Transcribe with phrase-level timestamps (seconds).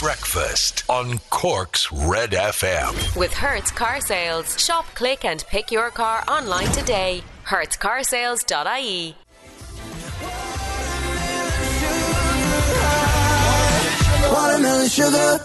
[0.00, 3.18] Breakfast on Cork's Red FM.
[3.18, 4.58] With Hertz Car Sales.
[4.58, 7.22] Shop, click, and pick your car online today.
[7.44, 9.14] HertzCarsales.ie.
[14.32, 15.38] Watermelon sugar.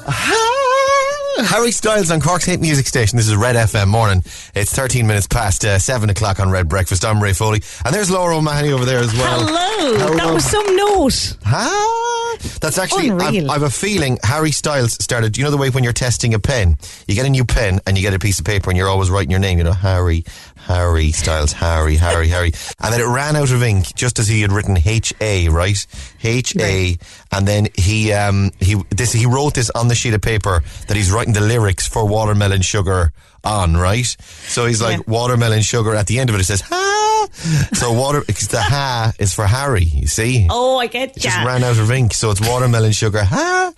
[1.44, 3.18] Harry Styles on Cork's Hit Music Station.
[3.18, 4.24] This is Red FM morning.
[4.56, 7.04] It's 13 minutes past uh, 7 o'clock on Red Breakfast.
[7.04, 7.62] I'm Ray Foley.
[7.84, 9.46] And there's Laura O'Mahony over there as well.
[9.46, 9.98] Hello.
[9.98, 10.16] Hello.
[10.16, 11.38] That was some note.
[11.46, 12.25] Ah,
[12.60, 15.94] that's actually, I've, I've a feeling Harry Styles started, you know the way when you're
[15.94, 18.70] testing a pen, you get a new pen and you get a piece of paper
[18.70, 20.24] and you're always writing your name, you know, Harry,
[20.58, 22.52] Harry Styles, Harry, Harry, Harry.
[22.82, 25.86] And then it ran out of ink just as he had written H-A, right?
[26.24, 26.98] H-A.
[27.32, 30.98] And then he, um, he, this, he wrote this on the sheet of paper that
[30.98, 33.12] he's writing the lyrics for Watermelon Sugar
[33.46, 34.06] on, right?
[34.48, 35.04] So he's like, Yeah.
[35.14, 35.94] watermelon sugar.
[35.96, 37.28] At the end of it, it says, ha.
[37.74, 40.48] So water, because the ha is for Harry, you see?
[40.50, 43.24] Oh, I get just ran out of ink, so it's watermelon sugar.
[43.24, 43.72] Ha!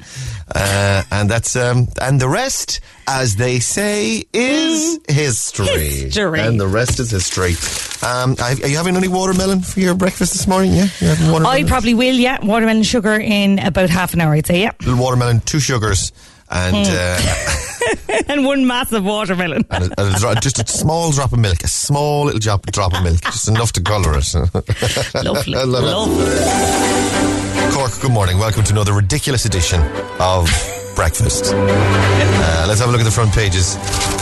[0.54, 5.68] Uh, and that's um, and the rest, as they say, is history.
[5.90, 6.40] History.
[6.40, 7.56] And the rest is history.
[8.08, 10.72] Um, are you having any watermelon for your breakfast this morning?
[10.74, 12.44] Yeah, you having I probably will, yeah.
[12.46, 14.72] Watermelon sugar in about half an hour, I'd say, yeah.
[14.82, 16.12] little watermelon, two sugars,
[16.50, 16.94] and, Hmm.
[16.96, 19.66] uh, and one massive watermelon.
[19.70, 22.94] and a, a dro- just a small drop of milk, a small little drop, drop
[22.94, 24.34] of milk, just enough to colour it.
[25.24, 25.56] Lovely.
[25.56, 25.88] I love it.
[25.88, 27.72] Lovely.
[27.74, 28.38] Cork, good morning.
[28.40, 29.82] Welcome to another ridiculous edition
[30.20, 30.50] of
[30.96, 31.54] Breakfast.
[32.40, 33.76] Uh, let's have a look at the front pages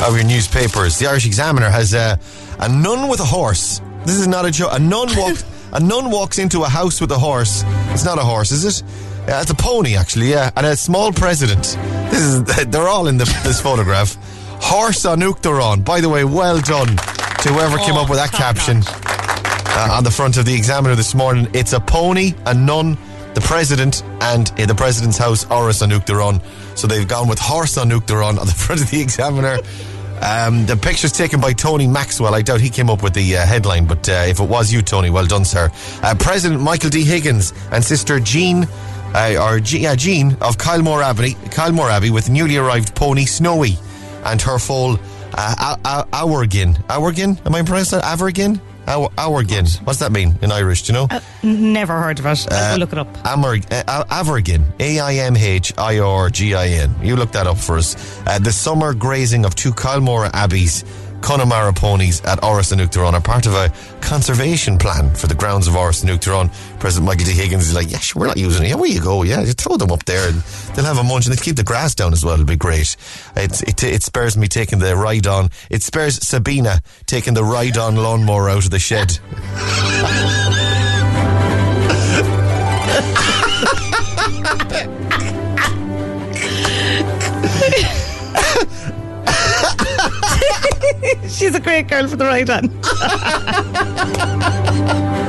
[0.07, 0.97] of your newspapers.
[0.97, 2.15] The Irish Examiner has uh,
[2.59, 3.81] a nun with a horse.
[4.05, 4.69] This is not a joke.
[4.73, 5.43] A nun walks.
[5.73, 7.63] A nun walks into a house with a horse.
[7.91, 8.83] It's not a horse, is it?
[9.27, 10.29] Yeah, it's a pony, actually.
[10.29, 11.63] Yeah, and a small president.
[12.11, 12.43] This is.
[12.67, 14.17] They're all in the, this photograph.
[14.61, 15.83] Horse on Uachtaráin.
[15.83, 20.03] By the way, well done to whoever came Oh, up with that caption uh, on
[20.03, 21.47] the front of the Examiner this morning.
[21.53, 22.97] It's a pony, a nun,
[23.33, 26.41] the president, and in the president's house, Áras on Uachtaráin.
[26.77, 29.57] So they've gone with horse on Uachtaráin on the front of the Examiner.
[30.21, 32.33] Um, the picture's taken by Tony Maxwell.
[32.33, 34.81] I doubt he came up with the uh, headline, but uh, if it was you,
[34.81, 35.69] Tony, well done, sir.
[36.01, 37.03] Uh, President Michael D.
[37.03, 38.65] Higgins and Sister Jean,
[39.15, 43.77] uh, or Jean, yeah, Jean of Kylemore Abbey, Kylemore Abbey, with newly arrived pony Snowy
[44.25, 44.97] and her foal
[45.33, 46.75] uh, Awergin.
[46.87, 47.43] Awergin?
[47.45, 48.17] Am I pronouncing that?
[48.17, 48.59] Avergin?
[48.87, 49.81] Aw- Awergin.
[49.85, 50.83] What's that mean in Irish?
[50.83, 51.07] Do you know?
[51.43, 52.51] Never heard of it.
[52.51, 53.07] Uh, I'll look it up.
[53.25, 54.63] Amer- uh, Avergin.
[54.79, 56.93] A I M H I R G I N.
[57.01, 57.95] You look that up for us.
[58.27, 60.83] Uh, the summer grazing of two Kylemore Abbeys.
[61.25, 66.05] Connemara ponies at Áras are part of a conservation plan for the grounds of Áras.
[66.79, 67.31] President Michael D.
[67.31, 68.69] Higgins is like, yeah, sure, we're not using it.
[68.69, 69.23] Yeah, where you go?
[69.23, 70.35] Yeah, just throw them up there and
[70.75, 72.35] they'll have a munch and they'll keep the grass down as well.
[72.35, 72.95] It'll be great.
[73.35, 75.49] It's, it, it spares me taking the ride on.
[75.71, 79.17] It spares Sabina taking the ride on lawnmower out of the shed.
[91.29, 92.69] She's a great girl for the right on.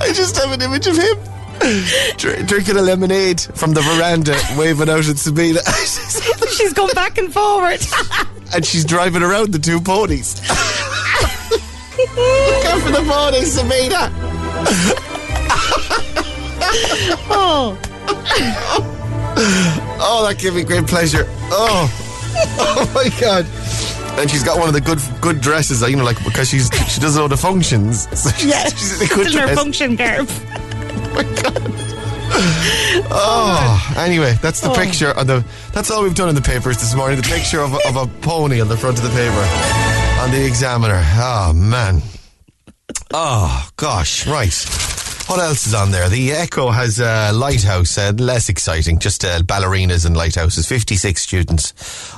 [0.00, 1.16] I just have an image of him
[2.16, 5.60] dr- drinking a lemonade from the veranda, waving out at Sabina.
[6.56, 7.80] She's gone back and forward.
[8.54, 10.40] and she's driving around the two ponies.
[11.98, 14.10] Look out for the ponies, Sabina.
[17.30, 17.78] oh,
[20.00, 21.24] Oh, that gave me great pleasure.
[21.50, 21.88] Oh,
[22.58, 23.46] oh my god.
[24.18, 27.00] And she's got one of the good good dresses, you know, like because she's she
[27.00, 28.06] does all the functions.
[28.16, 28.64] So she's, yeah.
[28.68, 30.28] she's in a good in her function garb.
[31.10, 31.62] Oh, my god.
[33.10, 34.74] Oh, anyway, that's the Oh.
[34.74, 35.44] picture of the.
[35.72, 37.16] That's all we've done in the papers this morning.
[37.16, 41.00] The picture of of a pony on the front of the paper on the Examiner.
[41.16, 42.02] Oh man.
[43.12, 44.52] Oh gosh, right.
[45.28, 46.08] What else is on there?
[46.08, 50.66] The Echo has a lighthouse, uh, less exciting, just uh, ballerinas and lighthouses.
[50.66, 51.74] 56 students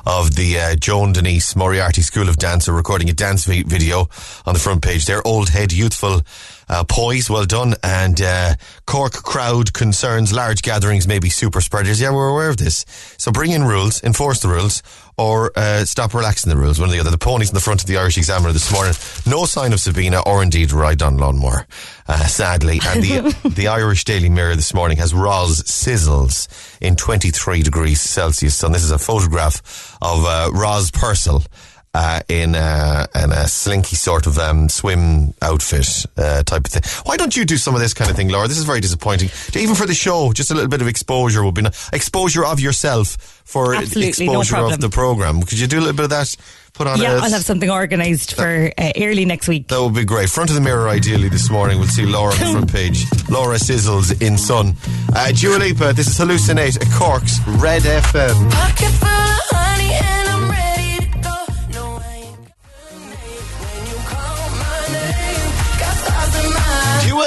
[0.07, 4.09] of the uh, Joan Denise Moriarty School of Dance are recording a dance vi- video
[4.47, 5.07] on the front page.
[5.07, 6.23] Their old head youthful
[6.69, 7.75] uh, poise, well done.
[7.83, 8.55] And uh,
[8.87, 12.01] Cork crowd concerns large gatherings may be super spreaders.
[12.01, 12.85] Yeah, we're aware of this.
[13.19, 14.85] So bring in rules, enforce the rules,
[15.21, 16.81] or uh, stop relaxing the rules.
[16.81, 17.11] One or the other.
[17.11, 18.95] The ponies in the front of the Irish Examiner this morning.
[19.27, 21.67] No sign of Sabina or indeed ride on lawnmower,
[22.09, 22.81] uh, sadly.
[22.87, 26.49] And the the Irish Daily Mirror this morning has Roz sizzles
[26.81, 28.63] in 23 degrees Celsius.
[28.63, 31.45] And this is a photograph of uh, Roz Purcell
[31.93, 36.83] uh, in, a, in a slinky sort of um, swim outfit uh, type of thing.
[37.05, 38.47] Why don't you do some of this kind of thing, Laura?
[38.47, 39.29] This is very disappointing.
[39.61, 41.93] Even for the show, just a little bit of exposure would be nice.
[41.93, 44.75] Exposure of yourself for Absolutely, no exposure problem.
[44.75, 45.43] of the program.
[45.43, 46.37] Could you do a little bit of that?
[46.73, 49.67] Put on Yeah, a, I'll have something organised for uh, early next week.
[49.69, 50.29] that would be great.
[50.31, 51.79] Front of the mirror, ideally, this morning.
[51.81, 53.05] We'll see Laura on the front page.
[53.29, 54.77] Laura sizzles in sun.
[55.13, 58.51] Uh, Dua Lipa, this is Hallucinate at Cork's Red FM.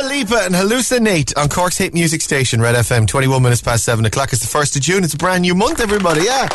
[0.04, 3.08] Lipa and Hallucinate on Cork's hit music station, Red FM.
[3.08, 4.34] 21 minutes past 7 o'clock.
[4.34, 5.04] It's the 1st of June.
[5.04, 6.24] It's a brand new month, everybody.
[6.24, 6.48] Yeah.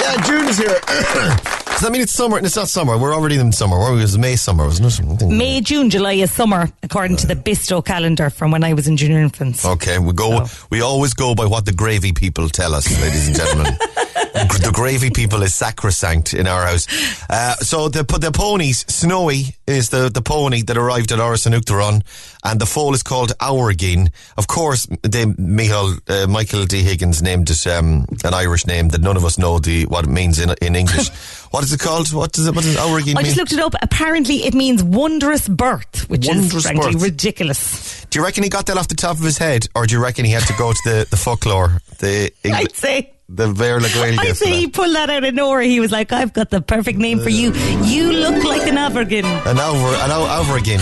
[0.00, 0.80] Yeah, June is here.
[1.72, 2.36] Does that mean it's summer?
[2.36, 2.96] And it's not summer.
[2.96, 3.76] We're already in summer.
[3.76, 5.28] It was May summer, wasn't it?
[5.28, 8.96] May, June, July is summer, according to the Bisto calendar from when I was in
[8.96, 9.64] junior infants.
[9.64, 10.46] Okay, we go.
[10.70, 13.74] We always go by what the gravy people tell us, ladies and gentlemen.
[14.32, 16.86] the gravy people is sacrosanct in our house.
[17.28, 22.60] Uh, so the the ponies, Snowy is the, the pony that arrived at Áras and
[22.60, 24.10] the foal is called Auragin.
[24.36, 26.82] Of course, they, Michael, uh, Michael D.
[26.82, 30.10] Higgins named it um, an Irish name that none of us know the what it
[30.10, 31.10] means in in English.
[31.52, 32.12] what is it called?
[32.12, 32.54] What does it?
[32.54, 33.24] What does Auragin oh, I mean?
[33.26, 33.74] just looked it up.
[33.82, 37.02] Apparently, it means wondrous birth, which Wondrous is frankly birth.
[37.02, 38.04] ridiculous.
[38.06, 40.02] do you reckon he got that off the top of his head, or do you
[40.02, 43.12] reckon he had to go to the the folklore, the I'd say.
[43.28, 45.60] the Verla Gaeilge I'd say he pulled that out of nowhere.
[45.60, 47.52] He was like, I've got the perfect name for you.
[47.84, 50.80] You look like an over and o- over again.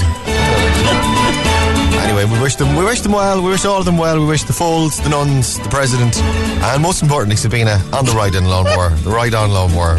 [2.01, 4.27] anyway, we wish them we wish them well, we wish all of them well, we
[4.27, 8.45] wish the Folds, the nuns, the president, and most importantly Sabina on the ride on
[8.45, 8.91] lawnmower.
[8.91, 9.97] The ride on lawnmower.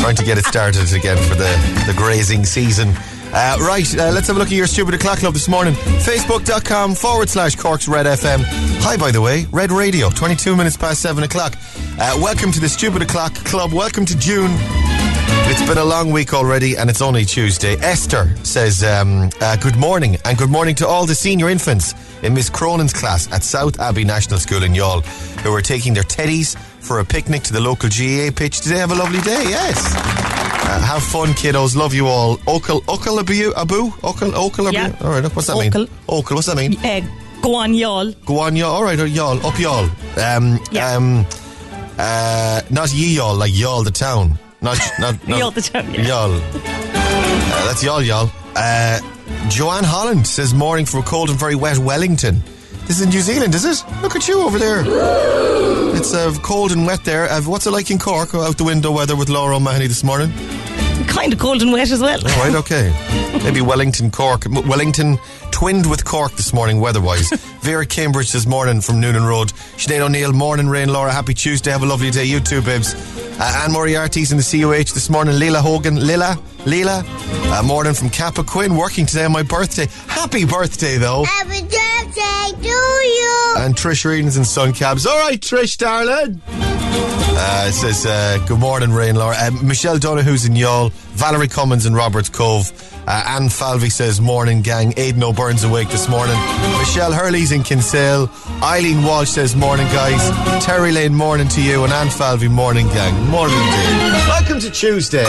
[0.00, 1.50] Trying to get it started again for the,
[1.86, 2.94] the grazing season.
[3.30, 5.74] Uh, right, uh, let's have a look at your stupid o'clock club this morning.
[5.74, 8.42] Facebook.com forward slash Corks Red FM.
[8.80, 11.54] Hi, by the way, Red Radio, 22 minutes past 7 o'clock.
[11.98, 13.72] Uh, welcome to the stupid o'clock club.
[13.72, 14.50] Welcome to June.
[15.50, 17.74] It's been a long week already, and it's only Tuesday.
[17.76, 22.34] Esther says, um, uh, Good morning, and good morning to all the senior infants in
[22.34, 25.04] Miss Cronin's class at South Abbey National School in Youghal
[25.42, 28.60] who are taking their teddies for a picnic to the local GA pitch.
[28.60, 28.76] today.
[28.78, 29.44] have a lovely day?
[29.48, 29.78] Yes.
[29.96, 31.74] Uh, have fun, kiddos.
[31.76, 32.36] Love you all.
[32.46, 33.52] Okal, Okal Abu?
[33.56, 33.90] Abu?
[34.02, 34.76] Okal, Okal Abu?
[34.76, 34.92] Yeah.
[35.00, 35.68] All right, what's that mean?
[35.72, 35.88] Okal.
[36.08, 36.76] Okal, what's that mean?
[36.84, 37.00] Uh,
[37.42, 38.12] go on, y'all.
[38.26, 38.72] Go on, y'all.
[38.74, 39.38] All right, y'all.
[39.46, 39.88] Up Youghal.
[40.36, 40.92] Um, Yeah.
[40.94, 41.26] um,
[41.98, 44.38] uh, not ye y'all, like Youghal the town.
[44.60, 46.08] Not, not, not Y'all the yeah.
[46.08, 46.32] Y'all.
[46.34, 48.30] Uh, that's y'all, y'all.
[48.56, 49.00] Uh,
[49.48, 52.42] Joanne Holland says morning for a cold and very wet Wellington.
[52.86, 53.84] This is in New Zealand, is it?
[54.02, 54.82] Look at you over there.
[55.94, 57.30] It's uh, cold and wet there.
[57.30, 58.34] Uh, what's it like in Cork?
[58.34, 60.32] Out the window weather with Laura O'Mahony this morning.
[61.06, 62.18] Kind of cold and wet as well.
[62.18, 62.92] All right, okay.
[63.44, 64.44] Maybe Wellington, Cork.
[64.48, 65.18] Wellington
[65.50, 67.30] twinned with Cork this morning, weather-wise.
[67.60, 69.48] Vera Cambridge this morning from Noonan Road.
[69.76, 70.92] Sinead O'Neill, morning rain.
[70.92, 71.70] Laura, happy Tuesday.
[71.70, 72.24] Have a lovely day.
[72.24, 72.94] You too, babes.
[73.40, 75.34] Uh, Anne Moriarty's in the COH this morning.
[75.36, 76.06] Leela Hogan.
[76.06, 76.36] Lila?
[76.64, 77.04] Leela?
[77.52, 79.86] Uh, morning from Kappa Quinn, working today on my birthday.
[80.06, 81.24] Happy birthday, though.
[81.24, 83.54] Happy birthday to you.
[83.58, 85.06] And Trish Readings in Sun Cabs.
[85.06, 86.40] All right, Trish, darling.
[87.40, 89.36] Uh, it says, uh, good morning, Rain Laura.
[89.38, 90.90] Uh, Michelle Donahoo's in Youghal.
[90.92, 92.72] Valerie Cummins in Roberts Cove.
[93.06, 94.92] Uh, Anne Falvey says, morning, gang.
[94.96, 96.36] Aidan O'Byrne's awake this morning.
[96.78, 98.30] Michelle Hurley's in Kinsale.
[98.62, 100.64] Eileen Walsh says, morning, guys.
[100.64, 101.84] Terry Lane, morning to you.
[101.84, 103.14] And Anne Falvey, morning, gang.
[103.28, 104.24] Morning, day.
[104.28, 105.24] Welcome to Tuesday.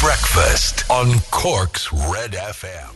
[0.00, 2.90] Breakfast on Cork's Red FM.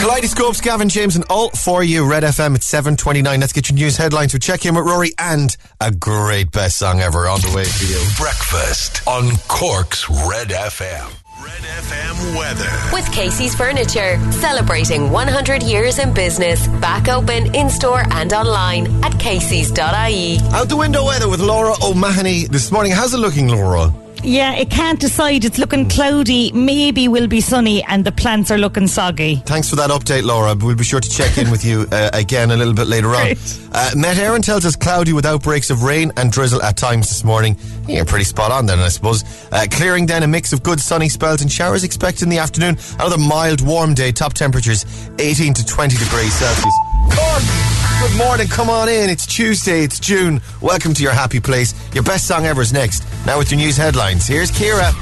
[0.00, 2.08] Kaleidoscopes, Gavin James, and all for you.
[2.08, 3.40] Red FM at 7.29.
[3.40, 4.32] Let's get your news headlines.
[4.32, 7.84] We check in with Rory and a great best song ever on the way for
[7.84, 8.00] you.
[8.16, 11.23] Breakfast on Cork's Red FM.
[11.42, 12.70] Red FM weather.
[12.92, 16.68] With Casey's Furniture, celebrating 100 years in business.
[16.80, 20.38] Back open in store and online at Casey's.ie.
[20.52, 22.92] Out the window weather with Laura O'Mahony this morning.
[22.92, 23.92] How's it looking, Laura?
[24.24, 25.44] Yeah, it can't decide.
[25.44, 26.50] It's looking cloudy.
[26.52, 29.36] Maybe will be sunny, and the plants are looking soggy.
[29.44, 30.54] Thanks for that update, Laura.
[30.54, 33.24] We'll be sure to check in with you uh, again a little bit later on.
[33.26, 33.60] Great.
[33.72, 37.22] Uh, Met Éireann tells us cloudy with outbreaks of rain and drizzle at times this
[37.22, 37.56] morning.
[37.86, 39.24] You're pretty spot on then, I suppose.
[39.52, 42.78] Uh, clearing then a mix of good sunny spells and showers expected in the afternoon.
[42.94, 44.10] Another mild, warm day.
[44.10, 44.86] Top temperatures
[45.18, 46.74] 18 to 20 degrees Celsius.
[47.10, 47.63] Cork!
[48.04, 49.08] Good morning, come on in.
[49.08, 50.42] It's Tuesday, it's June.
[50.60, 51.72] Welcome to your happy place.
[51.94, 53.02] Your best song ever is next.
[53.24, 54.26] Now with your news headlines.
[54.26, 54.92] Here's Kira.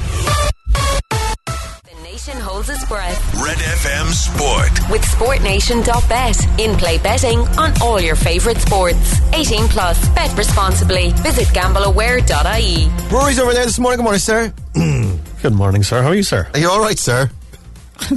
[1.83, 4.89] The nation holds its breath Red FM Sport.
[4.89, 6.59] with SportNation.bet.
[6.61, 9.19] In play betting on all your favourite sports.
[9.33, 10.07] 18 plus.
[10.15, 11.11] Bet responsibly.
[11.11, 12.89] Visit gambleaware.ie.
[13.13, 13.97] Rory's over there this morning.
[13.97, 14.53] Good morning, sir.
[15.41, 16.01] Good morning, sir.
[16.01, 16.47] How are you, sir?
[16.53, 17.29] Are you all right, sir?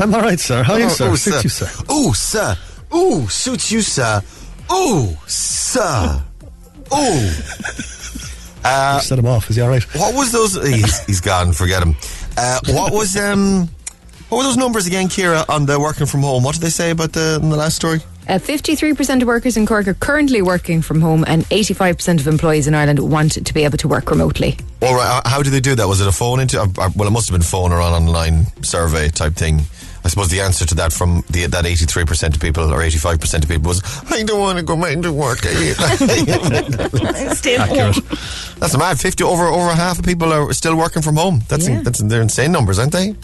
[0.00, 0.62] I'm all right, sir.
[0.62, 1.06] How are you, sir?
[1.06, 1.92] Oh, oh Suits you, sir.
[1.92, 2.56] Ooh, sir.
[2.94, 4.22] Ooh, suits you, sir.
[4.72, 6.22] Ooh, sir.
[6.94, 7.30] Ooh.
[8.68, 9.48] Uh, Set him off.
[9.48, 9.84] Is he all right?
[9.94, 10.54] what was those?
[10.66, 11.52] He's, he's gone.
[11.52, 11.94] Forget him.
[12.36, 13.68] Uh, what was um?
[14.28, 16.42] What were those numbers again, Kira, on the working from home?
[16.42, 18.00] What did they say about the, in the last story?
[18.28, 22.66] Uh, 53% of workers in Cork are currently working from home, and 85% of employees
[22.66, 24.58] in Ireland want to be able to work remotely.
[24.82, 25.22] All right.
[25.24, 25.86] uh, How did they do that?
[25.86, 26.60] Was it a phone into?
[26.60, 29.60] uh, uh, Well, it must have been phone or an online survey type thing.
[30.06, 33.48] I suppose the answer to that from the, that 83% of people or 85% of
[33.50, 35.38] people was, I don't want to go back to work.
[37.34, 37.60] Still.
[37.60, 37.96] Accurate.
[38.60, 39.00] That's mad.
[39.00, 41.40] 50 over over half of people are still working from home.
[41.48, 41.80] That's Yeah.
[41.82, 43.16] that's they're insane numbers, aren't they?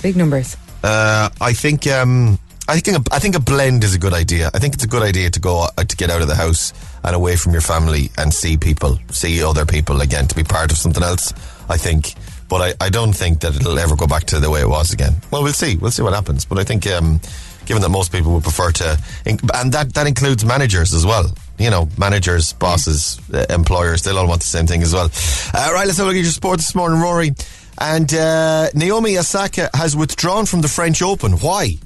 [0.00, 0.56] Big numbers.
[0.84, 4.48] Uh, I think um, I think a, I think a blend is a good idea.
[4.54, 6.72] I think it's a good idea to go uh, to get out of the house
[7.02, 10.70] and away from your family and see people, see other people again, to be part
[10.70, 11.32] of something else.
[11.68, 12.14] I think,
[12.48, 14.92] but I, I don't think that it'll ever go back to the way it was
[14.92, 15.14] again.
[15.30, 15.76] Well, we'll see.
[15.76, 16.44] We'll see what happens.
[16.44, 17.20] But I think, um,
[17.66, 21.30] given that most people would prefer to, and that that includes managers as well.
[21.58, 25.10] You know, managers, bosses, uh, employers, they'll all want the same thing as well.
[25.54, 27.32] Uh, right, let's have a look at your sport this morning, Rory.
[27.80, 31.32] And uh, Naomi Osaka has withdrawn from the French Open.
[31.32, 31.78] Why?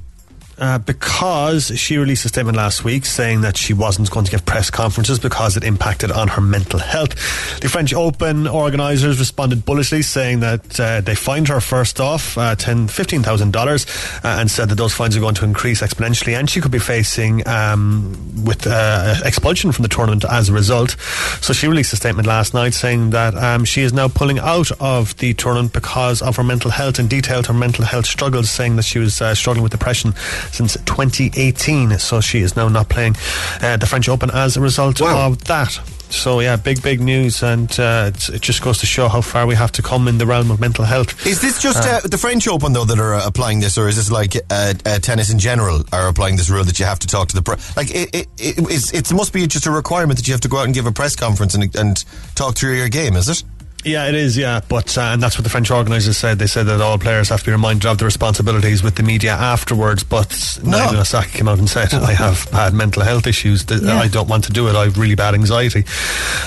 [0.62, 4.46] Uh, because she released a statement last week saying that she wasn't going to give
[4.46, 7.16] press conferences because it impacted on her mental health.
[7.60, 12.54] The French Open organisers responded bullishly, saying that uh, they fined her first off uh,
[12.54, 16.60] ten, $15,000 uh, and said that those fines are going to increase exponentially and she
[16.60, 20.92] could be facing um, with uh, expulsion from the tournament as a result.
[21.40, 24.70] So she released a statement last night saying that um, she is now pulling out
[24.80, 28.76] of the tournament because of her mental health and detailed her mental health struggles, saying
[28.76, 30.14] that she was uh, struggling with depression
[30.52, 31.98] since 2018.
[31.98, 33.16] So she is now not playing
[33.60, 35.26] uh, the French Open as a result Wow.
[35.28, 35.80] of that.
[36.10, 39.54] So yeah, big big news, and uh, it just goes to show how far we
[39.54, 41.26] have to come in the realm of mental health.
[41.26, 43.96] Is this just uh, the French Open though that are uh, applying this, or is
[43.96, 47.06] this like uh, uh, tennis in general are applying this rule that you have to
[47.06, 50.28] talk to the pre- like it, it, it, it must be just a requirement that
[50.28, 52.04] you have to go out and give a press conference and, and
[52.34, 53.42] talk through your game, is it?
[53.84, 54.36] Yeah, it is.
[54.36, 56.38] Yeah, but uh, and that's what the French organisers said.
[56.38, 59.32] They said that all players have to be reminded of the responsibilities with the media
[59.32, 60.04] afterwards.
[60.04, 60.78] But no.
[60.78, 63.64] Naomi Osaka came out and said, "I have had mental health issues.
[63.68, 63.98] Yeah.
[63.98, 64.76] I don't want to do it.
[64.76, 65.84] I have really bad anxiety,"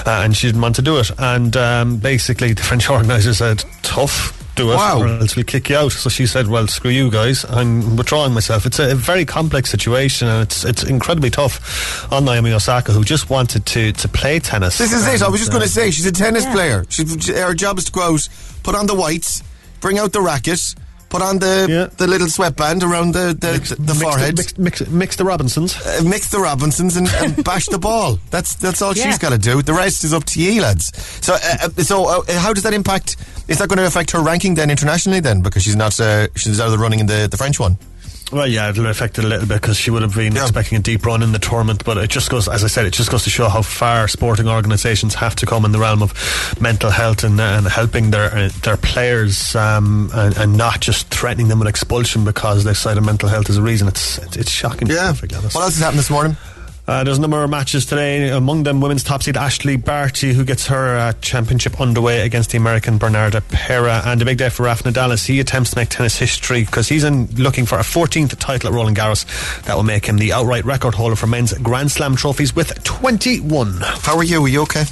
[0.06, 1.12] uh, and she didn't want to do it.
[1.18, 5.02] And um, basically, the French organisers said, "Tough." Do it, Wow.
[5.02, 5.92] or else we'll kick you out.
[5.92, 7.46] So she said, "Well, screw you guys.
[7.50, 12.52] I'm withdrawing myself." It's a very complex situation, and it's it's incredibly tough on Naomi
[12.54, 14.78] Osaka, who just wanted to to play tennis.
[14.78, 15.22] This is it.
[15.22, 16.54] I was just And, going to uh, say she's a tennis Yeah.
[16.54, 16.86] player.
[16.90, 18.28] She, she- her job is to go out,
[18.64, 19.44] put on the whites,
[19.82, 20.74] bring out the racket,
[21.16, 21.88] put on the Yeah.
[21.98, 24.38] the little sweatband around the the, mix, the, mix forehead.
[24.38, 25.76] mix, mix, mix the Robinsons.
[25.86, 28.20] uh, mix the Robinsons and, and bash the ball.
[28.32, 29.06] That's that's all Yeah.
[29.06, 29.62] she's got to do.
[29.62, 30.92] The rest is up to you, lads.
[31.26, 33.18] So, uh, uh, so uh, how does that impact?
[33.48, 36.60] Is that going to affect her ranking then internationally then because she's not uh, she's
[36.60, 37.78] out of the running in the, the French one?
[38.32, 40.42] Well, yeah, it'll affect it a little bit because she would have been Yeah.
[40.42, 41.84] expecting a deep run in the tournament.
[41.86, 44.48] But it just goes, as I said, it just goes to show how far sporting
[44.48, 46.12] organisations have to come in the realm of
[46.60, 51.50] mental health and, and helping their uh, their players um, and, and not just threatening
[51.50, 53.88] them with expulsion because they cite cited mental health as a reason.
[53.88, 54.88] It's it's, it's shocking.
[54.88, 55.54] to be perfectly honest.
[55.56, 56.36] What else has happened this morning?
[56.88, 58.30] Uh, there's a number of matches today.
[58.30, 62.58] Among them, women's top seed Ashleigh Barty, who gets her uh, championship underway against the
[62.58, 64.04] American Bernarda Pera.
[64.06, 66.88] And a big day for Rafa Nadal as he attempts to make tennis history because
[66.88, 69.26] he's in looking for a 14th title at Roland Garros.
[69.64, 73.78] That will make him the outright record holder for men's Grand Slam trophies with 21.
[73.82, 74.46] How are you?
[74.46, 74.84] Are you okay?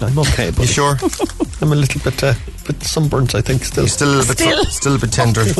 [0.00, 0.96] I'm okay, but You sure?
[1.62, 2.34] I'm a little bit, uh,
[2.66, 3.84] bit sunburnt, I think, still.
[3.84, 4.64] You're still a little bit Still.
[4.66, 5.44] still a bit tender.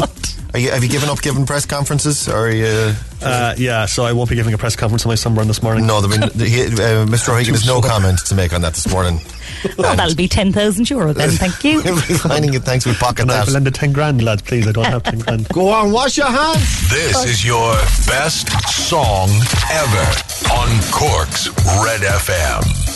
[0.55, 2.28] Are you, have you given up giving press conferences?
[2.28, 5.14] Or are you, Uh, yeah, so I won't be giving a press conference on my
[5.14, 5.87] sunburn this morning.
[5.87, 7.31] no, there been, he, uh, Mr.
[7.35, 9.21] O'Hagan has no comment to make on that this morning.
[9.78, 11.81] Well, that'll be 10,000 euro then, thank you.
[12.19, 12.62] Finding it.
[12.62, 13.49] Thanks, we pocket Can I that.
[13.50, 14.66] lend a 10 grand, lads, please?
[14.69, 15.49] I don't have 10 grand.
[15.49, 16.88] Go on, wash your hands.
[16.90, 17.73] This is your
[18.07, 19.28] best song
[19.71, 20.07] ever
[20.52, 21.49] on Cork's
[21.83, 22.95] Red FM.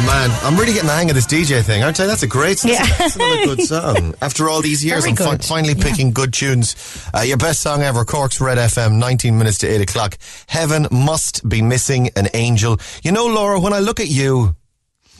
[0.00, 2.06] Oh man, I'm really getting the hang of this DJ thing, aren't I?
[2.06, 2.86] That's a great, that's, Yeah.
[2.98, 4.14] that's another good song.
[4.22, 5.82] After all these years, Very I'm fi- finally Yeah.
[5.82, 6.76] picking good tunes.
[7.12, 10.16] Uh, your best song ever, Cork's Red FM, 19 minutes to 8 o'clock.
[10.46, 12.78] Heaven must be missing an angel.
[13.02, 14.54] You know, Laura, when I look at you,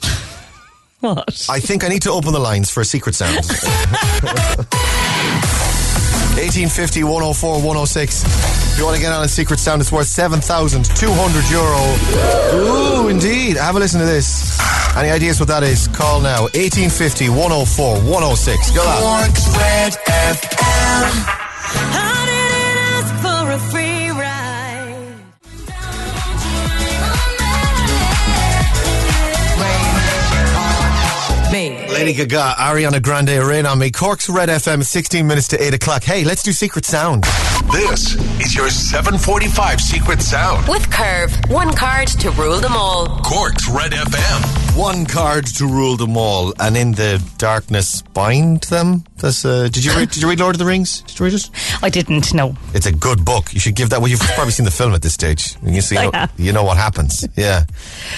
[1.01, 1.45] What?
[1.49, 3.35] I think I need to open the lines for a secret sound.
[6.39, 8.23] 1850 104 106.
[8.79, 13.03] You want to get on a secret sound, it's worth 7,200 euro.
[13.03, 13.57] Ooh, indeed.
[13.57, 14.57] Have a listen to this.
[14.95, 15.89] Any ideas what that is?
[15.89, 16.43] Call now.
[16.55, 18.71] 1850 104 106.
[18.71, 19.29] Go on.
[31.99, 33.91] Lady Lady Gaga, Ariana Grande, Rain on Me.
[33.91, 36.01] Cork's Red FM, 16 minutes to 8 o'clock.
[36.01, 37.25] Hey, let's do Secret Sound.
[37.73, 40.65] This is your 745 Secret Sound.
[40.69, 43.19] With Curve, one card to rule them all.
[43.19, 44.77] Cork's Red FM.
[44.77, 49.03] One card to rule them all, and in the darkness bind them.
[49.21, 50.11] That's, uh, did you read?
[50.11, 51.01] Did you read Lord of the Rings?
[51.01, 51.49] Did you read it?
[51.83, 52.55] I didn't know.
[52.73, 53.53] It's a good book.
[53.53, 53.99] You should give that.
[53.99, 55.55] Well, you've probably seen the film at this stage.
[55.63, 56.33] You see, I you know, have.
[56.37, 57.27] you know what happens.
[57.35, 57.65] Yeah,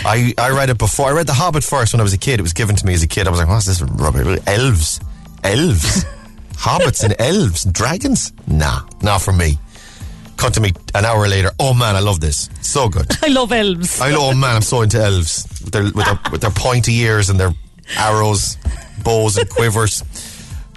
[0.05, 1.07] I I read it before.
[1.07, 2.39] I read The Hobbit first when I was a kid.
[2.39, 3.27] It was given to me as a kid.
[3.27, 4.39] I was like, what's this rubbish?
[4.45, 4.99] Elves,
[5.43, 6.05] elves,
[6.53, 8.31] hobbits and elves, and dragons.
[8.47, 9.57] Nah, not for me.
[10.37, 11.51] Come to me an hour later.
[11.59, 12.49] Oh man, I love this.
[12.61, 13.07] So good.
[13.23, 14.01] I love elves.
[14.01, 16.95] I know, oh man, I'm so into elves with their, with their, with their pointy
[16.97, 17.53] ears and their
[17.97, 18.57] arrows,
[19.03, 20.03] bows, and quivers.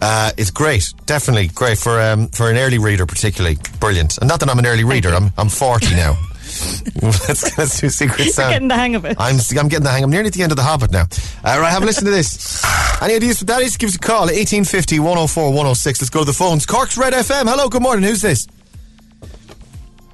[0.06, 4.18] Uh, it's great, definitely great for um, for an early reader, particularly brilliant.
[4.18, 6.18] And not that I'm an early reader, I'm I'm 40 now.
[7.02, 9.16] let's, let's do Secret You're getting the hang of it.
[9.18, 10.04] I'm I'm getting the hang.
[10.04, 11.04] I'm nearly at the end of the Hobbit now.
[11.42, 12.62] Uh, right, have a listen to this.
[13.02, 13.62] Any ideas for that?
[13.62, 16.02] Is give us a call 1850 104 106.
[16.02, 16.66] Let's go to the phones.
[16.66, 17.48] Cork's Red FM.
[17.48, 18.04] Hello, good morning.
[18.04, 18.46] Who's this?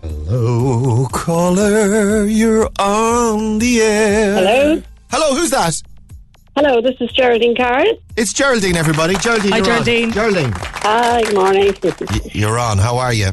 [0.03, 2.27] Hello, caller.
[2.27, 4.35] You're on the air.
[4.37, 4.83] Hello?
[5.11, 5.83] Hello, who's that?
[6.57, 7.85] Hello, this is Geraldine Carr.
[8.17, 9.15] It's Geraldine, everybody.
[9.17, 10.05] Geraldine, Hi, you're Geraldine.
[10.07, 10.13] on.
[10.13, 10.53] Geraldine.
[10.57, 11.75] Hi, good morning.
[11.83, 12.77] Y- you're on.
[12.79, 13.31] How are you?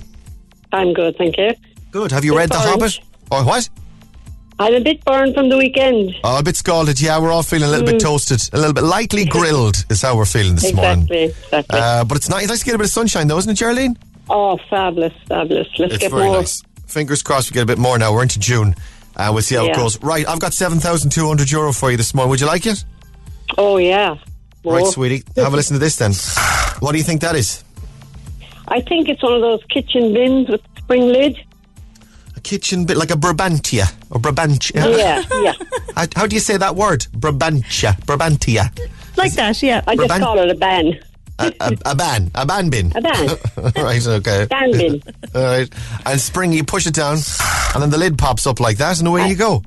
[0.72, 1.54] I'm good, thank you.
[1.92, 2.12] Good.
[2.12, 2.70] Have you Bit read The burned.
[2.70, 3.00] Hobbit?
[3.32, 3.70] Or what?
[4.60, 6.16] I'm a bit burned from the weekend.
[6.24, 7.00] Oh, a bit scalded.
[7.02, 8.42] Yeah, we're all feeling a little bit toasted.
[8.54, 11.02] A little bit lightly grilled is how we're feeling this morning.
[11.04, 11.80] Exactly, exactly.
[11.80, 12.44] Uh, but it's nice.
[12.44, 13.98] It's nice to get a bit of sunshine, though, isn't it, Geraldine?
[14.30, 15.68] oh, fabulous, fabulous.
[15.80, 16.38] Let's It's get very more.
[16.38, 16.62] nice.
[16.88, 18.14] Fingers crossed we get a bit more now.
[18.14, 18.76] We're into June.
[19.16, 20.02] Uh, we'll see how it goes.
[20.02, 22.30] Right, I've got 7,200 euro for you this morning.
[22.32, 22.84] Would you like it?
[23.58, 24.18] Oh, yeah.
[24.64, 25.24] Right, sweetie.
[25.38, 26.14] Have a listen to this then.
[26.82, 27.64] What do you think that is?
[28.68, 31.40] I think it's one of those kitchen bins with spring lid.
[32.36, 34.98] A kitchen bit like a Brabantia or Brabantia.
[34.98, 35.54] Yeah, yeah.
[35.96, 37.08] How, how do you say that word?
[37.18, 37.98] Brabantia.
[38.06, 38.70] Brabantia.
[39.18, 39.82] Like that, yeah.
[39.88, 41.00] I just Brabant- call it a ban.
[41.40, 42.30] A, a, a ban.
[42.36, 42.92] A ban bin.
[42.96, 43.30] A ban.
[43.78, 44.46] right, okay.
[44.50, 45.02] Ban bin.
[45.36, 45.70] All right.
[46.06, 47.18] And spring, you push it down,
[47.74, 49.64] and then the lid pops up like that, and away you go.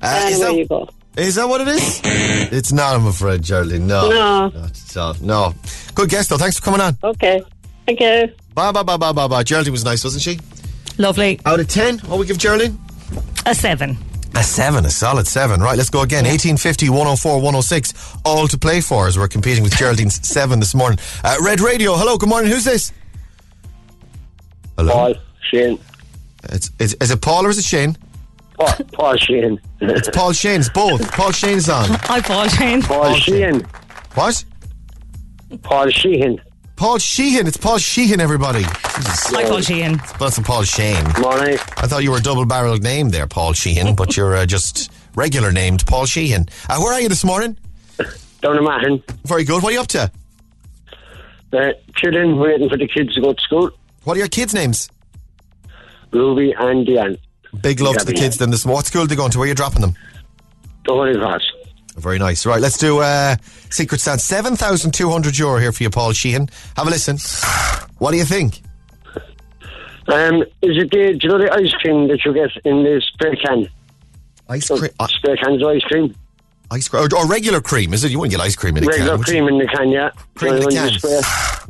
[0.00, 0.88] Uh, And is, away that, you go.
[1.16, 2.00] Is that what it is?
[2.04, 3.86] it's not, I'm afraid, Geraldine.
[3.86, 4.08] No.
[4.08, 4.48] No.
[4.48, 5.14] Not at all.
[5.20, 5.54] No.
[5.94, 6.38] Good guess, though.
[6.38, 6.96] Thanks for coming on.
[7.02, 7.42] Okay.
[7.86, 8.32] Thank you.
[8.54, 9.42] Bye, bye, bye, bye, bye, bye.
[9.42, 10.38] Geraldine was nice, wasn't she?
[10.98, 11.40] Lovely.
[11.44, 12.78] Out of 10, what we give Geraldine?
[13.46, 13.96] A seven.
[14.36, 15.60] A seven, a solid seven.
[15.60, 16.24] Right, let's go again.
[16.24, 18.16] 1850 104 106.
[18.24, 20.98] All to play for as we're competing with Geraldine's seven this morning.
[21.22, 22.50] Uh, Red Radio, hello, good morning.
[22.50, 22.92] Who's this?
[24.76, 24.92] Hello?
[24.92, 25.14] Paul
[25.50, 25.78] Shane.
[26.44, 27.96] It's, it's, is it Paul or is it Shane?
[28.58, 29.60] Paul, Paul Shane.
[29.80, 31.10] It's Paul Shane's both.
[31.12, 31.88] Paul Shane's on.
[31.90, 32.82] Hi, Paul Shane.
[32.82, 33.18] Paul Okay.
[33.20, 33.60] Sheehan.
[34.14, 34.44] What?
[35.62, 36.40] Paul Sheehan.
[36.76, 37.46] Paul Sheehan.
[37.46, 38.62] It's Paul Sheehan, everybody.
[38.62, 39.26] Jesus.
[39.30, 40.00] Hi, Paul Sheehan.
[40.18, 41.04] That's Paul Shane.
[41.20, 41.58] Morning.
[41.76, 44.90] I thought you were a double barreled name there, Paul Sheehan, but you're uh, just
[45.14, 46.46] regular named Paul Sheehan.
[46.68, 47.56] Uh, where are you this morning?
[48.40, 49.02] Down in Mahon.
[49.24, 49.62] Very good.
[49.62, 50.10] What are you up to?
[51.52, 53.70] Uh, children waiting for the kids to go to school.
[54.04, 54.88] What are your kids' names?
[56.12, 57.16] Ruby and Diane.
[57.62, 58.64] Big love to the kids then this.
[58.66, 59.38] What school are they going to?
[59.38, 59.94] Where are you dropping them?
[60.86, 61.42] The Holy Cross.
[61.96, 62.44] Very nice.
[62.44, 63.36] Right, let's do uh,
[63.70, 64.20] Secret Sound.
[64.20, 66.48] 7,200 euro here for you, Paul Sheehan.
[66.76, 67.18] Have a listen.
[67.98, 68.60] What do you think?
[70.06, 73.00] Um, is it the, do you know the ice cream that you get in the
[73.12, 73.68] spray can?
[74.48, 74.90] Ice cream?
[75.00, 76.14] Uh, Spray cans of ice cream.
[76.70, 77.04] ice cream?
[77.04, 78.10] Or, or regular cream, is it?
[78.10, 79.18] You wouldn't get ice cream in a Regular can.
[79.18, 79.24] you?
[79.24, 80.10] cream in the can, yeah.
[80.34, 80.90] Cream in the can.
[80.92, 81.20] you spray.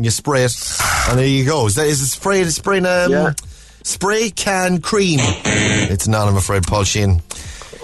[0.00, 0.78] You spray it,
[1.10, 1.66] and there you go.
[1.66, 2.40] Is, that, is it spray?
[2.40, 3.32] Is spraying um, Yeah.
[3.84, 5.20] Spray Can Cream.
[5.22, 7.20] It's not, I'm afraid, Paul Sheen.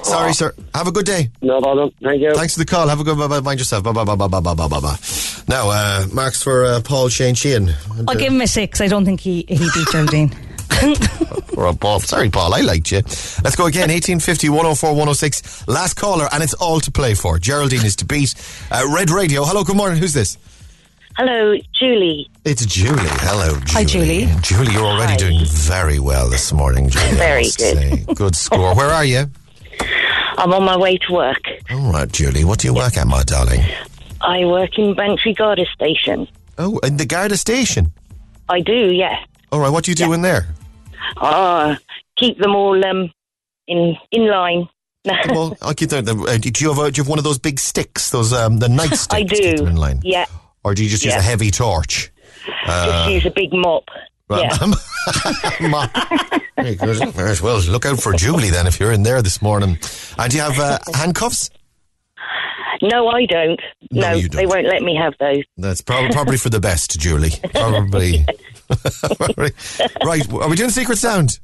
[0.02, 0.54] Sorry, sir.
[0.74, 1.30] Have a good day.
[1.42, 1.92] No problem.
[2.02, 2.34] Thank you.
[2.34, 2.88] Thanks for the call.
[2.88, 3.40] Have a good bye.
[3.40, 3.84] Mind yourself.
[3.84, 4.96] Bye bye bye bye bye bye bye bye.
[5.46, 7.70] Now, uh, marks for uh, Paul Shane Sheehan.
[8.08, 8.80] I'll give him a six.
[8.80, 10.32] I don't think he he beat Geraldine.
[11.56, 12.00] or a ball.
[12.00, 12.54] Sorry, Paul.
[12.54, 12.98] I liked you.
[12.98, 13.90] Let's go again.
[13.90, 15.68] 1850 104 106.
[15.68, 17.38] Last caller, and it's all to play for.
[17.38, 18.34] Geraldine is to beat.
[18.70, 19.44] Uh, Red Radio.
[19.44, 19.64] Hello.
[19.64, 19.98] Good morning.
[19.98, 20.38] Who's this?
[21.22, 22.30] Hello, Julie.
[22.46, 22.96] It's Julie.
[22.96, 23.72] Hello, Julie.
[23.72, 24.26] Hi, Julie.
[24.40, 25.16] Julie, you're already Hi.
[25.18, 27.10] doing very well this morning, Julie.
[27.16, 27.52] Very good.
[27.52, 28.04] say.
[28.14, 28.74] Good score.
[28.74, 29.26] Where are you?
[30.38, 31.42] I'm on my way to work.
[31.70, 32.44] All right, Julie.
[32.44, 33.60] What do you work at, my darling?
[34.22, 36.26] I work in Bantry Garda Station.
[36.56, 37.92] Oh, in the Garda station.
[38.48, 39.22] I do, yeah.
[39.52, 40.46] All right, what do you do in there?
[41.18, 41.76] Ah,
[42.16, 43.12] keep them all um
[43.66, 44.70] in in line.
[45.28, 45.92] well, I'll keep.
[45.92, 48.08] Uh, do you have do you have one of those big sticks?
[48.08, 49.12] Those um, the night sticks?
[49.12, 49.66] I them do.
[49.66, 50.00] in line?
[50.02, 50.24] Yeah,
[50.64, 52.10] Or do you just use a heavy torch?
[52.66, 53.84] just use a big mop.
[54.28, 55.68] Well, Yeah.
[55.68, 55.86] Ma-
[56.56, 57.08] Very good.
[57.14, 57.60] Very well.
[57.62, 59.78] Look out for Julie then if you're in there this morning.
[60.18, 61.50] And do you have uh, handcuffs?
[62.82, 63.60] No, I don't.
[63.90, 64.32] No, No, don't.
[64.32, 65.42] they won't let me have those.
[65.56, 67.32] That's prob- probably for the best, Julie.
[67.54, 68.24] Probably.
[69.36, 70.32] right.
[70.32, 71.38] Are we doing Secret Sound?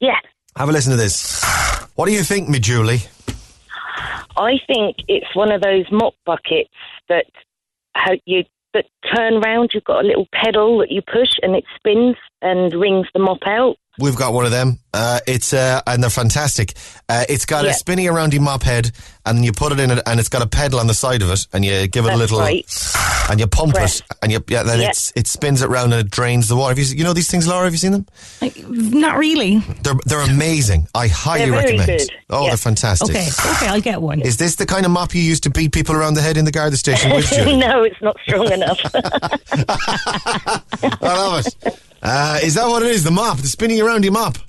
[0.00, 0.16] Yeah,
[0.56, 1.42] Have a listen to this.
[1.96, 3.00] What do you think, me Julie?
[4.36, 6.70] I think it's one of those mop buckets
[7.08, 7.26] that
[7.94, 9.70] how you but turn round.
[9.72, 13.46] You've got a little pedal that you push, and it spins and rings the mop
[13.46, 13.76] out.
[13.98, 14.80] We've got one of them.
[14.92, 16.74] Uh, it's uh, and they're fantastic.
[17.08, 17.74] Uh, it's got a Yeah.
[17.74, 18.90] spinny aroundy mop head,
[19.24, 21.30] and you put it in it, and it's got a pedal on the side of
[21.30, 22.64] it, and you give it a little, right.
[23.30, 24.00] and you pump Press.
[24.00, 24.88] it, and you yeah, then Yeah.
[24.88, 26.70] it's it spins it round and it drains the water.
[26.70, 27.64] Have you, you know these things, Laura?
[27.64, 28.06] Have you seen them?
[28.68, 29.58] Not really.
[29.82, 30.86] They're they're amazing.
[30.94, 31.86] I highly recommend.
[31.86, 32.08] good.
[32.30, 32.48] Oh, Yeah.
[32.50, 33.10] they're fantastic.
[33.10, 34.20] Okay, okay, I'll get one.
[34.22, 36.44] Is this the kind of mop you used to beat people around the head in
[36.44, 37.10] the Garda station
[37.58, 38.78] no, it's not strong enough.
[39.54, 40.60] I
[41.02, 41.80] love it.
[42.04, 43.02] Uh, is that what it is?
[43.04, 44.36] The mop, the spinning around your mop.